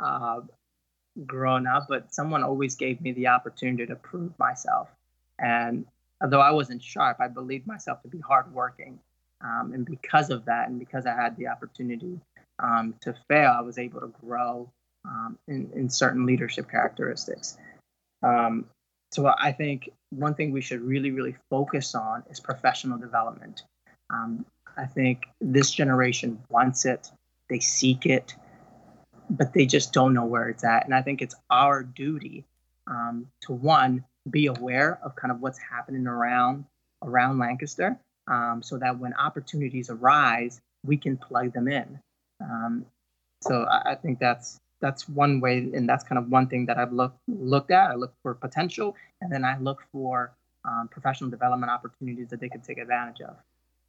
uh, 0.00 0.40
growing 1.26 1.66
up, 1.66 1.86
but 1.88 2.14
someone 2.14 2.42
always 2.42 2.74
gave 2.74 3.00
me 3.00 3.12
the 3.12 3.28
opportunity 3.28 3.86
to 3.86 3.96
prove 3.96 4.38
myself. 4.38 4.88
And 5.38 5.86
although 6.20 6.40
I 6.40 6.50
wasn't 6.50 6.82
sharp, 6.82 7.18
I 7.20 7.28
believed 7.28 7.66
myself 7.66 8.02
to 8.02 8.08
be 8.08 8.18
hardworking. 8.18 8.98
Um, 9.40 9.72
and 9.74 9.84
because 9.84 10.30
of 10.30 10.46
that, 10.46 10.68
and 10.68 10.78
because 10.78 11.06
I 11.06 11.14
had 11.14 11.36
the 11.36 11.48
opportunity 11.48 12.18
um, 12.58 12.94
to 13.00 13.14
fail, 13.28 13.54
I 13.56 13.62
was 13.62 13.78
able 13.78 14.00
to 14.00 14.12
grow 14.24 14.70
um, 15.04 15.38
in, 15.48 15.70
in 15.74 15.90
certain 15.90 16.26
leadership 16.26 16.70
characteristics. 16.70 17.58
Um, 18.22 18.66
so 19.12 19.32
I 19.38 19.52
think 19.52 19.90
one 20.10 20.34
thing 20.34 20.52
we 20.52 20.60
should 20.60 20.80
really, 20.80 21.10
really 21.10 21.36
focus 21.50 21.94
on 21.94 22.24
is 22.30 22.40
professional 22.40 22.98
development. 22.98 23.62
Um, 24.10 24.44
I 24.76 24.86
think 24.86 25.24
this 25.40 25.70
generation 25.70 26.40
wants 26.48 26.84
it, 26.84 27.10
they 27.48 27.60
seek 27.60 28.06
it, 28.06 28.34
but 29.30 29.52
they 29.52 29.66
just 29.66 29.92
don't 29.92 30.14
know 30.14 30.24
where 30.24 30.48
it's 30.48 30.64
at. 30.64 30.84
And 30.84 30.94
I 30.94 31.02
think 31.02 31.22
it's 31.22 31.34
our 31.50 31.82
duty 31.82 32.44
um, 32.86 33.28
to 33.42 33.52
one, 33.52 34.04
be 34.30 34.46
aware 34.46 34.98
of 35.02 35.14
kind 35.16 35.30
of 35.30 35.40
what's 35.40 35.58
happening 35.58 36.06
around 36.06 36.64
around 37.02 37.38
Lancaster, 37.38 37.98
um, 38.26 38.62
so 38.62 38.78
that 38.78 38.98
when 38.98 39.12
opportunities 39.14 39.90
arise, 39.90 40.60
we 40.86 40.96
can 40.96 41.18
plug 41.18 41.52
them 41.52 41.68
in. 41.68 42.00
Um, 42.44 42.86
so 43.40 43.64
I, 43.64 43.92
I, 43.92 43.94
think 43.94 44.18
that's 44.18 44.60
that's 44.80 45.08
one 45.08 45.40
way, 45.40 45.58
and 45.58 45.88
that's 45.88 46.04
kind 46.04 46.18
of 46.18 46.28
one 46.28 46.46
thing 46.46 46.66
that 46.66 46.78
I've 46.78 46.92
looked 46.92 47.18
looked 47.26 47.70
at. 47.70 47.90
I 47.90 47.94
look 47.94 48.14
for 48.22 48.34
potential, 48.34 48.96
and 49.20 49.32
then 49.32 49.44
I 49.44 49.58
look 49.58 49.82
for 49.92 50.32
um, 50.64 50.88
professional 50.88 51.30
development 51.30 51.70
opportunities 51.70 52.28
that 52.28 52.40
they 52.40 52.48
can 52.48 52.60
take 52.60 52.78
advantage 52.78 53.20
of. 53.20 53.36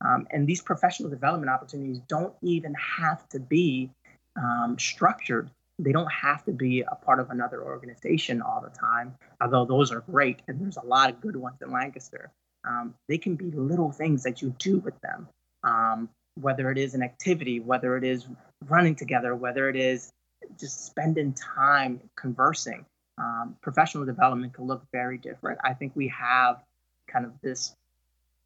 Um, 0.06 0.28
and 0.32 0.46
these 0.48 0.62
professional 0.62 1.10
development 1.10 1.50
opportunities 1.50 2.00
don't 2.08 2.34
even 2.42 2.74
have 2.76 3.28
to 3.30 3.40
be 3.40 3.90
um, 4.36 4.78
structured. 4.78 5.50
They 5.80 5.92
don't 5.92 6.12
have 6.12 6.44
to 6.46 6.52
be 6.52 6.82
a 6.82 6.96
part 6.96 7.20
of 7.20 7.30
another 7.30 7.64
organization 7.64 8.42
all 8.42 8.62
the 8.62 8.78
time, 8.78 9.16
although 9.42 9.66
those 9.66 9.92
are 9.92 10.02
great, 10.02 10.42
and 10.48 10.60
there's 10.60 10.78
a 10.78 10.86
lot 10.86 11.10
of 11.10 11.22
good 11.22 11.36
ones 11.36 11.58
in 11.62 11.72
Lancaster. 11.72 12.32
Um, 12.68 12.94
they 13.08 13.18
can 13.18 13.36
be 13.36 13.52
little 13.52 13.92
things 13.92 14.24
that 14.24 14.42
you 14.42 14.56
do 14.58 14.80
with 14.80 15.00
them. 15.02 15.28
Um, 15.64 16.10
whether 16.36 16.72
it 16.72 16.78
is 16.78 16.94
an 16.94 17.02
activity, 17.02 17.60
whether 17.60 17.98
it 17.98 18.04
is 18.04 18.28
running 18.68 18.96
together, 18.96 19.36
whether 19.36 19.70
it 19.70 19.76
is 19.76 20.12
just 20.60 20.86
spending 20.86 21.34
time 21.34 22.00
conversing. 22.16 22.86
Um, 23.18 23.56
professional 23.62 24.06
development 24.06 24.54
can 24.54 24.66
look 24.66 24.84
very 24.92 25.18
different. 25.18 25.60
I 25.64 25.74
think 25.74 25.94
we 25.96 26.10
have 26.10 26.62
kind 27.08 27.26
of 27.26 27.32
this 27.42 27.74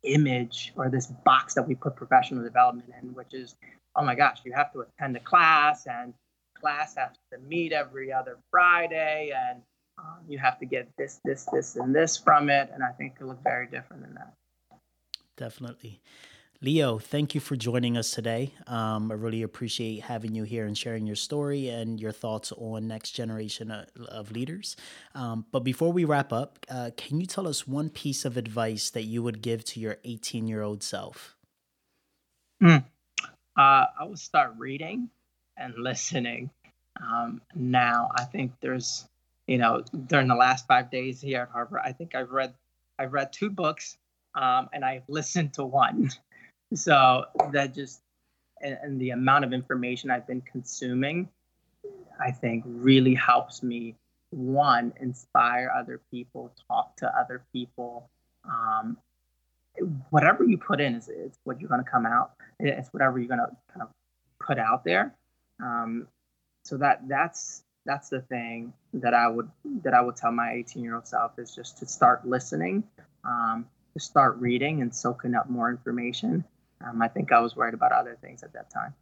image 0.03 0.73
or 0.75 0.89
this 0.89 1.07
box 1.07 1.55
that 1.55 1.67
we 1.67 1.75
put 1.75 1.95
professional 1.95 2.43
development 2.43 2.89
in, 3.01 3.13
which 3.13 3.33
is, 3.33 3.55
oh 3.95 4.03
my 4.03 4.15
gosh, 4.15 4.39
you 4.45 4.53
have 4.53 4.71
to 4.73 4.81
attend 4.81 5.17
a 5.17 5.19
class 5.19 5.87
and 5.87 6.13
class 6.59 6.95
has 6.95 7.11
to 7.33 7.39
meet 7.47 7.71
every 7.71 8.11
other 8.11 8.37
Friday 8.51 9.31
and 9.35 9.61
um, 9.97 10.19
you 10.27 10.37
have 10.37 10.59
to 10.59 10.65
get 10.65 10.87
this, 10.97 11.19
this, 11.25 11.47
this, 11.51 11.75
and 11.75 11.93
this 11.93 12.17
from 12.17 12.49
it. 12.49 12.69
And 12.73 12.83
I 12.83 12.91
think 12.91 13.15
it 13.19 13.25
look 13.25 13.43
very 13.43 13.67
different 13.67 14.03
than 14.03 14.13
that. 14.15 14.33
Definitely. 15.35 16.01
Leo, 16.61 16.99
thank 16.99 17.33
you 17.33 17.39
for 17.39 17.55
joining 17.55 17.95
us 17.95 18.11
today. 18.11 18.53
Um, 18.67 19.11
I 19.11 19.15
really 19.15 19.43
appreciate 19.43 20.01
having 20.01 20.35
you 20.35 20.43
here 20.43 20.65
and 20.65 20.77
sharing 20.77 21.07
your 21.07 21.15
story 21.15 21.69
and 21.69 22.01
your 22.01 22.11
thoughts 22.11 22.51
on 22.51 22.85
next 22.85 23.11
generation 23.11 23.71
of, 23.71 23.87
of 24.09 24.31
leaders. 24.33 24.75
Um, 25.15 25.45
but 25.53 25.61
before 25.61 25.93
we 25.93 26.03
wrap 26.03 26.33
up, 26.33 26.59
uh, 26.69 26.91
can 26.97 27.21
you 27.21 27.25
tell 27.25 27.47
us 27.47 27.65
one 27.65 27.89
piece 27.89 28.25
of 28.25 28.35
advice 28.35 28.89
that 28.89 29.03
you 29.03 29.23
would 29.23 29.41
give 29.41 29.63
to 29.65 29.79
your 29.79 29.99
18 30.03 30.49
year 30.49 30.61
old 30.61 30.83
self? 30.83 31.37
Mm. 32.61 32.83
Uh, 33.23 33.85
I 33.97 34.03
would 34.03 34.19
start 34.19 34.53
reading 34.57 35.09
and 35.55 35.73
listening. 35.77 36.49
Um, 37.01 37.41
now, 37.55 38.09
I 38.13 38.25
think 38.25 38.51
there's, 38.59 39.07
you 39.47 39.59
know, 39.59 39.85
during 40.07 40.27
the 40.27 40.35
last 40.35 40.67
five 40.67 40.91
days 40.91 41.21
here 41.21 41.43
at 41.43 41.51
Harvard, 41.51 41.79
I 41.85 41.93
think 41.93 42.15
I've 42.15 42.31
read, 42.31 42.53
I've 42.97 43.13
read 43.13 43.31
two 43.31 43.49
books, 43.49 43.97
um, 44.35 44.67
and 44.73 44.83
I've 44.83 45.07
listened 45.07 45.53
to 45.53 45.63
one. 45.63 46.11
So 46.73 47.25
that 47.51 47.73
just, 47.73 48.01
and, 48.61 48.77
and 48.81 49.01
the 49.01 49.11
amount 49.11 49.45
of 49.45 49.53
information 49.53 50.11
I've 50.11 50.27
been 50.27 50.41
consuming, 50.41 51.29
I 52.19 52.31
think 52.31 52.63
really 52.67 53.15
helps 53.15 53.63
me 53.63 53.95
one 54.31 54.93
inspire 54.99 55.71
other 55.75 56.01
people, 56.11 56.53
talk 56.67 56.95
to 56.97 57.11
other 57.17 57.43
people. 57.51 58.09
Um, 58.45 58.97
whatever 60.09 60.43
you 60.43 60.57
put 60.57 60.81
in 60.81 60.95
is, 60.95 61.07
is 61.07 61.37
what 61.43 61.59
you're 61.59 61.69
going 61.69 61.83
to 61.83 61.89
come 61.89 62.05
out. 62.05 62.31
It's 62.59 62.89
whatever 62.89 63.19
you're 63.19 63.27
going 63.27 63.39
to 63.39 63.55
kind 63.73 63.81
of 63.81 63.89
put 64.39 64.59
out 64.59 64.83
there. 64.83 65.15
Um, 65.61 66.07
so 66.63 66.77
that 66.77 67.07
that's 67.07 67.63
that's 67.85 68.09
the 68.09 68.21
thing 68.21 68.73
that 68.93 69.13
I 69.13 69.27
would 69.27 69.49
that 69.83 69.93
I 69.93 70.01
would 70.01 70.15
tell 70.15 70.31
my 70.31 70.53
18 70.53 70.83
year 70.83 70.95
old 70.95 71.07
self 71.07 71.39
is 71.39 71.55
just 71.55 71.77
to 71.79 71.85
start 71.87 72.27
listening, 72.27 72.83
um, 73.23 73.65
to 73.93 73.99
start 73.99 74.37
reading 74.37 74.81
and 74.81 74.93
soaking 74.93 75.35
up 75.35 75.49
more 75.49 75.69
information. 75.69 76.43
Um, 76.81 77.01
I 77.01 77.07
think 77.07 77.31
I 77.31 77.39
was 77.39 77.55
worried 77.55 77.73
about 77.73 77.91
other 77.91 78.17
things 78.21 78.43
at 78.43 78.53
that 78.53 78.71
time. 78.71 78.93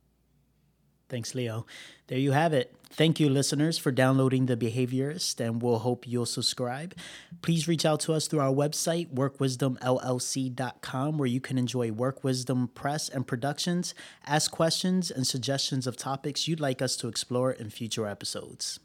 Thanks, 1.10 1.34
Leo. 1.34 1.66
There 2.08 2.18
you 2.18 2.34
have 2.34 2.52
it. 2.52 2.76
Thank 2.90 3.20
you, 3.20 3.30
listeners, 3.30 3.78
for 3.78 3.92
downloading 3.92 4.46
The 4.46 4.58
Behaviorist, 4.58 5.40
and 5.40 5.62
we'll 5.62 5.80
hope 5.80 6.06
you'll 6.06 6.26
subscribe. 6.26 6.94
Please 7.42 7.68
reach 7.68 7.86
out 7.86 8.02
to 8.02 8.14
us 8.14 8.28
through 8.28 8.42
our 8.42 8.54
website, 8.54 9.14
workwisdomllc.com, 9.14 11.18
where 11.18 11.28
you 11.28 11.40
can 11.40 11.58
enjoy 11.58 11.92
Work 11.92 12.26
Wisdom 12.26 12.68
press 12.70 13.08
and 13.08 13.26
productions, 13.26 13.94
ask 14.26 14.52
questions, 14.52 15.10
and 15.10 15.26
suggestions 15.26 15.88
of 15.88 15.96
topics 15.96 16.48
you'd 16.48 16.60
like 16.60 16.82
us 16.82 16.98
to 16.98 17.08
explore 17.08 17.54
in 17.54 17.70
future 17.70 18.08
episodes. 18.08 18.80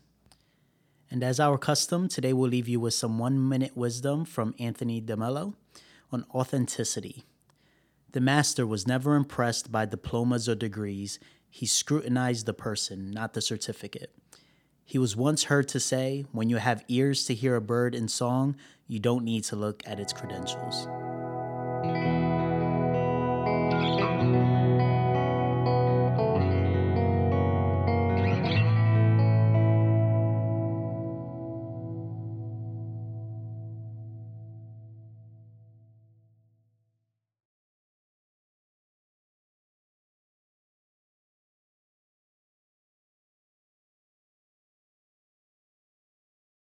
And 1.10 1.24
as 1.24 1.40
our 1.40 1.58
custom, 1.58 2.08
today 2.08 2.32
we'll 2.32 2.50
leave 2.50 2.68
you 2.68 2.80
with 2.80 2.94
some 2.94 3.18
one 3.18 3.48
minute 3.48 3.76
wisdom 3.76 4.24
from 4.24 4.54
Anthony 4.58 5.02
DeMello 5.02 5.54
on 6.12 6.24
authenticity. 6.32 7.24
The 8.12 8.20
master 8.20 8.66
was 8.66 8.86
never 8.86 9.16
impressed 9.16 9.72
by 9.72 9.86
diplomas 9.86 10.46
or 10.46 10.54
degrees. 10.54 11.18
He 11.48 11.64
scrutinized 11.64 12.44
the 12.44 12.52
person, 12.52 13.10
not 13.10 13.32
the 13.32 13.40
certificate. 13.40 14.14
He 14.84 14.98
was 14.98 15.16
once 15.16 15.44
heard 15.44 15.68
to 15.68 15.80
say, 15.80 16.26
When 16.30 16.50
you 16.50 16.58
have 16.58 16.84
ears 16.88 17.24
to 17.26 17.34
hear 17.34 17.56
a 17.56 17.62
bird 17.62 17.94
in 17.94 18.08
song, 18.08 18.56
you 18.86 18.98
don't 18.98 19.24
need 19.24 19.44
to 19.44 19.56
look 19.56 19.82
at 19.86 19.98
its 19.98 20.12
credentials. 20.12 20.86